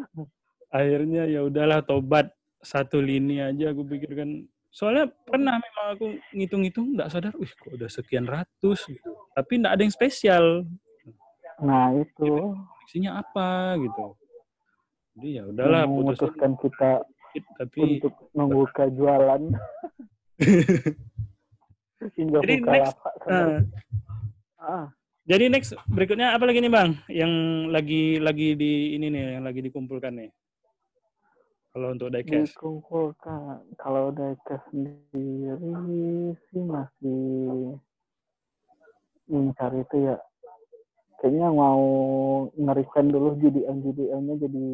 akhirnya 0.71 1.27
ya 1.27 1.43
udahlah 1.43 1.83
tobat 1.83 2.31
satu 2.63 3.03
lini 3.03 3.43
aja 3.43 3.75
aku 3.75 3.83
pikirkan 3.83 4.47
soalnya 4.71 5.11
pernah 5.27 5.59
memang 5.59 5.85
aku 5.99 6.07
ngitung-ngitung 6.31 6.95
nggak 6.95 7.11
sadar 7.11 7.35
wih 7.35 7.51
kok 7.51 7.75
udah 7.75 7.89
sekian 7.91 8.23
ratus 8.23 8.87
gitu. 8.87 9.11
Tapi 9.35 9.51
nggak 9.59 9.73
ada 9.75 9.83
yang 9.83 9.93
spesial. 9.93 10.63
Nah 11.59 11.91
itu. 11.99 12.55
Koleksinya 12.55 13.19
apa 13.19 13.75
gitu. 13.83 14.15
Jadi 15.15 15.27
ya 15.37 15.43
udahlah 15.43 15.83
memutuskan 15.85 16.55
kita 16.55 17.03
dikit, 17.03 17.43
tapi 17.59 17.99
untuk 17.99 18.15
membuka 18.31 18.87
jualan 18.87 19.43
hingga 22.17 22.39
Jadi 22.41 22.53
buka 22.59 22.71
next, 22.73 22.87
lapak 22.87 23.13
nah, 23.29 23.47
ah. 24.57 24.85
Jadi 25.27 25.45
next 25.53 25.71
berikutnya 25.85 26.33
apa 26.33 26.43
lagi 26.49 26.59
nih 26.59 26.71
bang? 26.73 26.91
Yang 27.07 27.33
lagi 27.69 28.03
lagi 28.17 28.47
di 28.57 28.97
ini 28.97 29.07
nih 29.13 29.37
yang 29.37 29.45
lagi 29.45 29.61
dikumpulkan 29.61 30.15
nih 30.17 30.31
kalau 31.71 31.95
untuk 31.95 32.11
diecast 32.11 32.51
dikumpulkan 32.51 33.63
kalau 33.79 34.11
diecast 34.11 34.63
sendiri 34.75 35.55
sih 36.51 36.61
masih 36.61 37.79
incar 39.31 39.71
itu 39.79 39.97
ya. 40.11 40.17
Kayaknya 41.23 41.47
mau 41.53 41.83
nge-refine 42.57 43.09
dulu 43.13 43.37
JDM 43.37 43.77
JDM-nya 43.85 44.35
jadi 44.41 44.65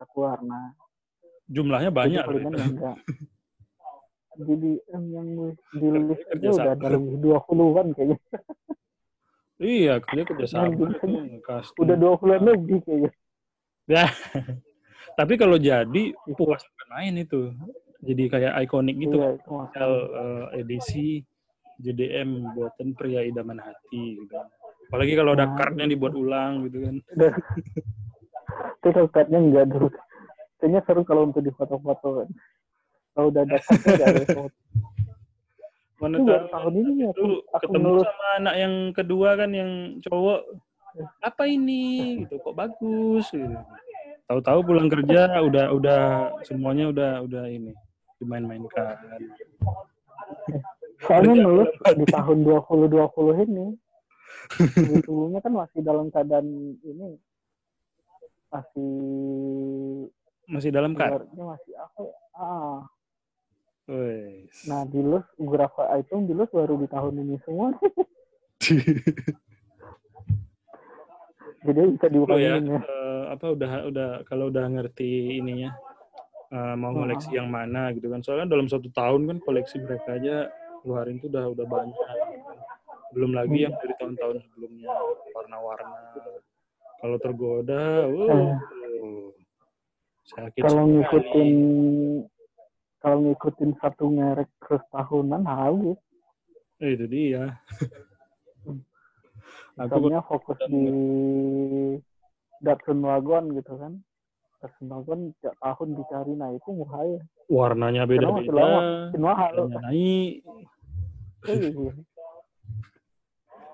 satu 0.00 0.24
warna 0.24 0.72
jumlahnya 1.50 1.90
banyak 1.92 2.24
Jadi 2.24 2.40
itu. 2.40 2.56
enggak 2.56 2.96
JDM 4.40 5.02
yang 5.12 5.28
di 5.76 5.88
list 5.92 6.24
Kerja 6.24 6.48
udah 6.56 6.72
ada 6.72 6.88
lebih 6.96 7.16
20 7.20 7.76
kan 7.76 7.86
kayaknya. 7.92 8.18
Iya 9.60 9.94
kerja 10.00 10.22
kerja 10.24 10.46
sama 10.48 10.72
Nah, 10.72 11.60
itu 11.60 11.80
udah 11.84 11.96
20 12.00 12.48
lebih 12.48 12.78
kayaknya 12.80 13.12
tapi 15.20 15.34
kalau 15.36 15.56
jadi 15.60 16.02
puas 16.34 16.64
main 16.88 17.14
itu. 17.20 17.52
Jadi 18.00 18.32
kayak 18.32 18.52
ikonik 18.64 18.96
gitu. 18.96 19.16
Iya 19.20 19.36
itu 19.36 19.52
eh, 19.76 20.44
edisi 20.64 21.06
JDM 21.80 22.56
buatan 22.56 22.96
pria 22.96 23.24
idaman 23.24 23.60
hati 23.60 24.24
gitu. 24.24 24.34
Apalagi 24.88 25.12
kalau 25.14 25.36
ada 25.36 25.46
Nah, 25.46 25.56
cardnya 25.56 25.86
dibuat 25.86 26.16
ulang 26.16 26.66
gitu 26.66 26.82
kan. 26.82 26.94
Itu 28.80 28.88
karpetnya 28.90 29.38
enggak 29.38 29.70
dulu 29.70 29.88
kayaknya 30.60 30.80
seru 30.84 31.02
kalau 31.08 31.32
untuk 31.32 31.40
di 31.40 31.50
foto-foto 31.56 32.08
kan. 32.22 32.28
Kalau 33.16 33.26
udah 33.32 33.42
ada 33.42 33.56
karpet 33.58 33.90
nggak 33.96 34.08
ada 34.12 34.24
foto. 34.28 34.56
Mana 36.00 36.16
itu 36.16 36.32
tahu 36.32 36.48
tahun 36.48 36.72
ini 36.80 36.90
nih 36.96 37.06
aku, 37.12 37.24
aku 37.52 37.60
ketemu 37.60 37.84
ngelus 37.84 38.08
sama 38.08 38.26
anak 38.40 38.54
yang 38.56 38.74
kedua 38.96 39.28
kan 39.36 39.50
yang 39.52 39.70
cowok. 40.00 40.40
Apa 41.20 41.42
ini? 41.44 41.84
Gitu 42.24 42.34
kok 42.40 42.56
bagus 42.56 43.26
gitu. 43.32 43.56
Tahu-tahu 44.30 44.58
pulang 44.62 44.86
kerja 44.86 45.42
udah 45.42 45.74
udah 45.74 46.00
semuanya 46.46 46.86
udah 46.94 47.10
udah 47.26 47.44
ini 47.50 47.74
dimain-mainkan. 48.22 48.94
soalnya 51.02 51.34
dapat. 51.42 51.94
di 51.96 52.06
tahun 52.06 52.38
2020 52.44 53.46
ini 53.48 53.66
sebelumnya 55.02 55.40
kan 55.40 55.52
masih 55.56 55.80
dalam 55.80 56.06
keadaan 56.12 56.76
ini 56.84 57.16
masih 58.52 58.92
Masih 60.50 60.70
dalam 60.74 60.92
kan? 60.98 61.24
masih 61.34 61.74
apa 61.78 62.00
ya? 62.04 62.14
ah 62.36 62.78
nah 64.70 64.86
di 64.86 65.02
lus 65.02 65.26
beberapa 65.34 65.90
item 65.98 66.30
di 66.30 66.34
lus 66.36 66.46
baru 66.54 66.78
di 66.78 66.86
tahun 66.86 67.26
ini 67.26 67.36
semua 67.42 67.74
jadi 71.60 71.80
bisa 71.92 72.06
Lo 72.08 72.36
ya, 72.40 72.56
ya 72.56 72.78
eh, 72.80 73.22
apa 73.28 73.46
udah 73.52 73.72
udah 73.92 74.08
kalau 74.24 74.48
udah 74.48 74.64
ngerti 74.68 75.38
ininya 75.40 75.70
eh, 76.48 76.74
mau 76.76 76.96
koleksi 76.96 77.36
yang 77.36 77.52
mana 77.52 77.92
gitu 77.92 78.08
kan. 78.08 78.24
Soalnya 78.24 78.56
dalam 78.56 78.66
satu 78.66 78.88
tahun 78.90 79.28
kan 79.28 79.38
koleksi 79.44 79.80
mereka 79.84 80.16
aja 80.16 80.48
keluarin 80.80 81.20
tuh 81.20 81.28
udah 81.28 81.44
udah 81.52 81.66
banyak. 81.68 81.96
Belum 83.12 83.34
lagi 83.34 83.66
yang 83.68 83.74
dari 83.76 83.94
tahun-tahun 83.98 84.36
sebelumnya 84.48 84.88
warna-warna. 85.34 86.00
Kalau 87.00 87.16
tergoda, 87.16 88.04
wow, 88.12 88.60
sakit 90.28 90.60
kalau 90.60 90.84
ngikutin 90.84 91.50
kalau 93.00 93.18
ngikutin 93.24 93.70
satu 93.80 94.04
merek 94.12 94.52
terus 94.60 94.84
tahunan 94.92 95.42
habis 95.48 95.98
Eh, 96.80 96.96
itu 96.96 97.04
dia. 97.12 97.60
Aku 99.80 99.96
misalnya 99.96 100.20
fokus 100.22 100.58
di 100.66 100.82
Datsun 102.60 103.00
Wagon 103.00 103.56
gitu 103.56 103.72
kan 103.74 103.92
Datsun 104.60 104.86
Wagon 104.86 105.32
tiap 105.40 105.56
tahun 105.58 105.88
dicari 105.94 106.32
nah 106.34 106.52
itu 106.52 106.68
murah 106.68 107.00
ya 107.02 107.20
warnanya 107.48 108.04
beda-beda, 108.04 108.52
lama. 108.52 108.80
makin 109.10 109.20
mahal 109.20 109.52
naik. 109.66 110.44
Iya, 111.42 111.66
iya. 111.66 111.92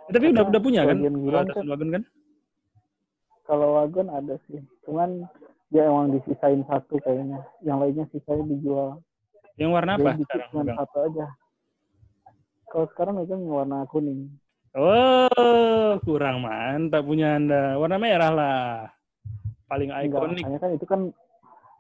Eh, 0.06 0.12
tapi 0.14 0.30
udah 0.30 0.46
udah 0.46 0.62
punya 0.62 0.80
kan? 0.82 0.96
Sebagian 0.96 1.16
bilang 1.18 1.34
kan- 1.42 1.48
Datsun 1.50 1.68
Wagon 1.68 1.90
kan? 1.90 2.02
kalau 3.42 3.68
wagon 3.74 4.08
ada 4.08 4.34
sih 4.46 4.58
cuman 4.82 5.22
dia 5.68 5.86
emang 5.86 6.10
disisain 6.10 6.62
satu 6.64 6.98
kayaknya 6.98 7.42
yang 7.60 7.78
lainnya 7.78 8.02
sisanya 8.10 8.42
dijual 8.44 8.98
Yang 9.54 9.70
warna 9.70 9.92
apa 9.94 10.02
Jadi 10.08 10.18
dikit 10.20 10.40
sekarang? 10.46 10.76
satu 10.76 10.98
aja 11.04 11.26
kalau 12.66 12.86
sekarang 12.90 13.14
megang 13.16 13.40
yang 13.40 13.54
warna 13.56 13.86
kuning 13.86 14.34
Oh, 14.76 15.96
kurang 16.04 16.44
mantap 16.44 17.00
punya 17.08 17.40
Anda. 17.40 17.80
Warna 17.80 17.96
merah 17.96 18.28
lah. 18.28 18.92
Paling 19.72 19.88
enggak 19.88 20.36
ikonik. 20.36 20.44
kan 20.60 20.70
itu 20.76 20.86
kan 20.86 21.00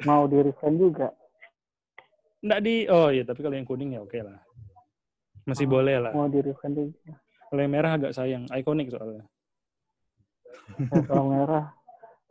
mau 0.08 0.24
di 0.24 0.40
juga 0.80 1.12
Enggak 2.40 2.60
di 2.64 2.88
Oh 2.88 3.12
iya, 3.12 3.22
tapi 3.28 3.44
kalau 3.44 3.52
yang 3.52 3.68
kuning 3.68 3.94
ya 3.94 4.00
oke 4.00 4.16
lah. 4.16 4.40
Masih 5.44 5.68
Oh, 5.68 5.76
boleh 5.76 5.96
lah. 6.00 6.12
Mau 6.16 6.26
di 6.32 6.40
rebranding. 6.40 6.90
Kalau 7.46 7.60
yang 7.60 7.72
merah 7.72 7.92
agak 8.00 8.16
sayang, 8.16 8.48
ikonik 8.50 8.88
soalnya. 8.88 9.28
Ya, 10.90 10.98
kalau 11.06 11.30
merah, 11.30 11.76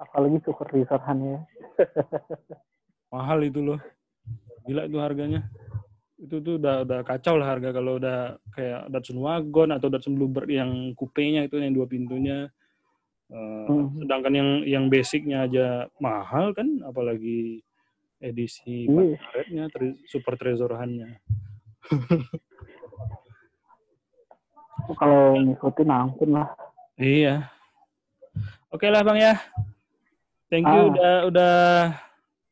apalagi 0.01 0.41
super 0.43 0.67
desahan 0.73 1.17
ya. 1.23 1.39
Mahal 3.13 3.45
itu 3.47 3.61
loh. 3.63 3.79
Gila 4.65 4.89
itu 4.89 4.97
harganya. 4.97 5.45
Itu 6.15 6.39
tuh 6.39 6.55
udah 6.55 6.87
udah 6.87 6.99
kacau 7.03 7.35
lah 7.35 7.47
harga 7.51 7.75
kalau 7.75 7.99
udah 7.99 8.19
kayak 8.51 8.87
Datsun 8.87 9.19
Wagon 9.19 9.75
atau 9.75 9.91
Datsun 9.91 10.15
Bluebird 10.15 10.47
yang 10.47 10.71
kupenya 10.95 11.43
itu 11.43 11.59
yang 11.59 11.75
dua 11.75 11.85
pintunya. 11.85 12.47
Eh, 13.25 13.65
Hmm. 13.67 13.89
sedangkan 13.97 14.33
yang 14.33 14.49
yang 14.63 14.85
basicnya 14.85 15.43
aja 15.43 15.67
mahal 15.97 16.53
kan, 16.53 16.79
apalagi 16.81 17.59
edisi 18.21 18.85
Iya. 18.85 19.17
karetnya, 19.19 19.63
tre- 19.67 19.99
super 20.05 20.37
trezorannya. 20.37 21.19
Kalau 24.95 25.35
ngikutin 25.35 25.89
ampun 25.89 26.29
lah. 26.31 26.47
Iya. 26.95 27.49
Oke 28.69 28.87
lah 28.87 29.01
Bang 29.01 29.17
ya. 29.17 29.35
Thank 30.47 30.63
you 30.63 30.77
Ah. 30.77 30.89
udah 30.91 31.13
udah 31.25 31.55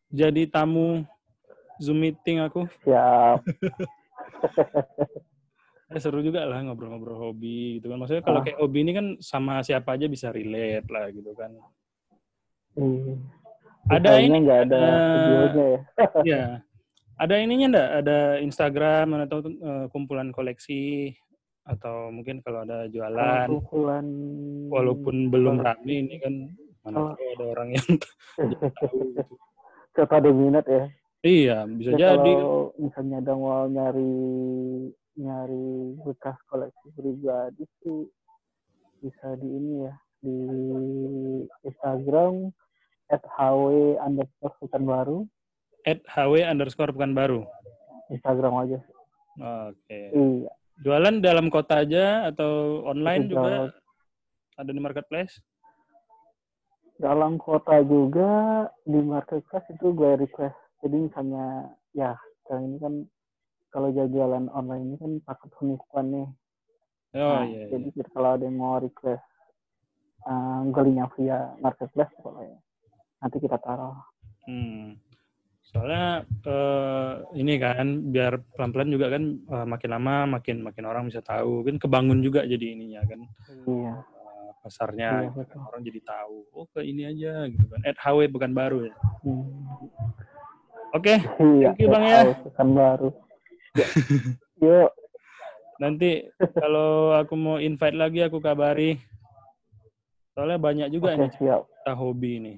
jadi 0.09 0.49
tamu 0.49 1.05
Zoom 1.77 1.97
meeting 1.99 2.37
aku. 2.39 2.65
Siap. 2.81 3.41
Eh, 5.89 5.99
seru 6.03 6.19
juga 6.19 6.43
lah 6.43 6.61
ngobrol-ngobrol 6.61 7.17
hobi 7.23 7.77
gitu 7.77 7.87
kan. 7.87 7.97
Maksudnya 7.97 8.21
kalau 8.21 8.39
Ah. 8.39 8.43
kayak 8.43 8.59
hobi 8.59 8.79
ini 8.81 8.91
kan 8.91 9.05
sama 9.17 9.61
siapa 9.61 9.93
aja 9.93 10.05
bisa 10.05 10.29
relate 10.29 10.87
lah 10.87 11.05
gitu 11.09 11.31
kan. 11.33 11.51
Iya. 12.73 13.13
Ada 13.83 14.09
Kayaknya 14.09 14.23
ini 14.23 14.37
nggak 14.39 14.59
ada 14.61 14.77
ada- 14.77 15.11
videonya 15.11 15.65
ya. 15.65 15.79
Iya. 16.27 16.43
Ada 17.13 17.35
ininya 17.37 17.67
enggak? 17.69 17.89
Ada 17.99 18.17
Instagram 18.41 19.05
atau 19.21 19.39
eh, 19.43 19.85
kumpulan 19.89 20.29
koleksi 20.29 21.13
atau 21.63 22.11
mungkin 22.11 22.43
kalau 22.43 22.67
ada 22.67 22.91
jualan 22.91 23.47
kumpulan 23.47 24.03
walaupun 24.67 25.31
belum 25.31 25.63
rame 25.63 25.93
ini 26.03 26.19
kan 26.19 26.33
mana 26.83 27.15
tahu 27.15 27.23
ada 27.39 27.45
orang 27.55 27.69
yang 27.71 27.87
tahu 28.03 29.15
gitu. 29.15 29.33
siapa 29.93 30.19
ada 30.19 30.27
minat 30.27 30.65
ya. 30.67 30.91
Iya, 31.23 31.63
bisa 31.65 31.95
Ya, 31.95 32.13
jadi. 32.13 32.31
kalau 32.35 32.75
misalnya 32.75 33.17
ada 33.17 33.33
mau 33.33 33.63
nyari 33.65 34.11
nyari 35.15 35.65
bekas 36.03 36.35
koleksi 36.45 36.87
pribadi 36.91 37.63
sih 37.79 38.11
bisa 38.99 39.37
di 39.37 39.47
ini 39.47 39.73
ya 39.83 39.93
di 40.19 40.35
Instagram 41.63 42.51
@hw 43.07 43.63
underscore 43.99 44.53
Sultan 44.57 44.83
baru 44.83 45.17
At 45.83 45.99
HW 46.07 46.39
underscore 46.41 46.91
Pekanbaru. 46.91 47.43
Instagram 48.07 48.53
aja. 48.57 48.79
Oke. 49.67 49.99
iya 50.11 50.51
Jualan 50.79 51.19
dalam 51.19 51.47
kota 51.47 51.83
aja 51.83 52.23
atau 52.25 52.83
online 52.83 53.27
Itu 53.27 53.35
juga 53.35 53.71
ada 54.53 54.69
di 54.69 54.79
marketplace? 54.79 55.39
dalam 56.95 57.35
kota 57.35 57.79
juga 57.81 58.31
di 58.81 58.95
marketplace 58.97 59.67
itu 59.69 59.91
gue 59.91 60.11
request 60.15 60.55
jadi 60.83 60.95
misalnya 60.99 61.45
ya 61.91 62.11
sekarang 62.43 62.63
ini 62.67 62.77
kan 62.77 62.93
kalau 63.71 63.87
jualan 63.89 64.45
online 64.51 64.83
ini 64.85 64.95
kan 64.99 65.11
paket 65.23 65.49
penipuan 65.55 66.07
nih 66.09 66.27
Oh 67.13 67.29
Nah, 67.31 67.45
iya. 67.45 67.69
jadi 67.69 67.89
iya. 67.89 68.05
kalau 68.09 68.29
ada 68.33 68.43
yang 68.43 68.57
mau 68.57 68.77
request 68.77 69.21
um, 70.23 70.73
galinya 70.73 71.05
via 71.13 71.53
marketplace 71.57 72.09
boleh 72.19 72.57
nanti 73.17 73.37
kita 73.39 73.57
taruh 73.57 73.95
Hmm. 74.43 74.99
Soalnya 75.63 76.27
eh, 76.43 77.13
ini 77.39 77.55
kan 77.55 78.11
biar 78.11 78.43
pelan-pelan 78.51 78.91
juga 78.91 79.07
kan 79.07 79.23
eh, 79.39 79.65
makin 79.65 79.89
lama 79.89 80.15
makin 80.35 80.59
makin 80.59 80.83
orang 80.83 81.07
bisa 81.07 81.23
tahu 81.23 81.63
kan 81.63 81.79
kebangun 81.79 82.19
juga 82.19 82.43
jadi 82.43 82.75
ininya 82.75 83.07
kan 83.07 83.23
iya 83.63 84.03
pasarnya 84.59 85.09
Iya, 85.23 85.31
gitu 85.31 85.47
kan. 85.47 85.59
orang 85.63 85.81
jadi 85.81 85.99
tahu 86.03 86.37
oh 86.51 86.65
ke 86.67 86.83
ini 86.83 87.03
aja 87.05 87.47
gitu 87.47 87.63
kan 87.67 87.79
at 87.83 87.95
HW 87.95 88.27
bukan 88.27 88.51
baru 88.51 88.91
ya 88.91 88.95
Hmm. 89.23 89.63
Oke 90.93 91.15
iya 91.57 91.73
Thank 91.73 91.81
you, 91.81 91.89
Bang, 91.89 92.05
ya. 92.05 92.21
kan 92.53 92.67
baru. 92.71 93.09
Ya. 93.73 93.87
yuk. 94.63 94.89
Nanti 95.81 96.29
kalau 96.53 97.11
aku 97.17 97.33
mau 97.35 97.57
invite 97.57 97.97
lagi 97.97 98.21
aku 98.21 98.37
kabari. 98.37 99.01
Soalnya 100.33 100.57
banyak 100.57 100.87
juga 100.93 101.13
oke 101.13 101.17
ini 101.19 101.29
siap. 101.37 101.61
cerita 101.69 101.93
hobi 101.93 102.31
ini 102.41 102.53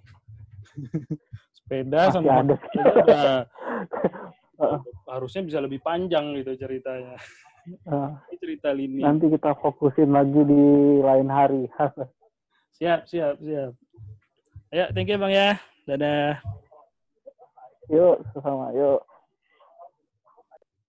sepeda 1.59 2.07
Masih 2.07 2.13
sama 2.13 2.31
ada. 2.39 2.55
udah. 2.55 3.37
Heeh. 4.59 4.79
harusnya 5.15 5.41
bisa 5.43 5.59
lebih 5.59 5.79
panjang 5.83 6.35
gitu 6.39 6.55
ceritanya. 6.55 7.15
Eh, 7.65 8.09
ini 8.31 8.35
cerita 8.37 8.69
lini. 8.71 9.01
Nanti 9.01 9.25
kita 9.31 9.57
fokusin 9.57 10.13
lagi 10.13 10.37
di 10.45 10.63
lain 11.01 11.27
hari. 11.27 11.65
Siap 12.77 13.07
siap 13.07 13.39
siap. 13.39 13.71
Ya 14.71 14.91
thank 14.91 15.07
you 15.07 15.17
bang 15.19 15.33
ya. 15.33 15.49
Dadah 15.87 16.39
yuk 17.89 18.21
sama 18.43 18.71
yuk 18.73 19.01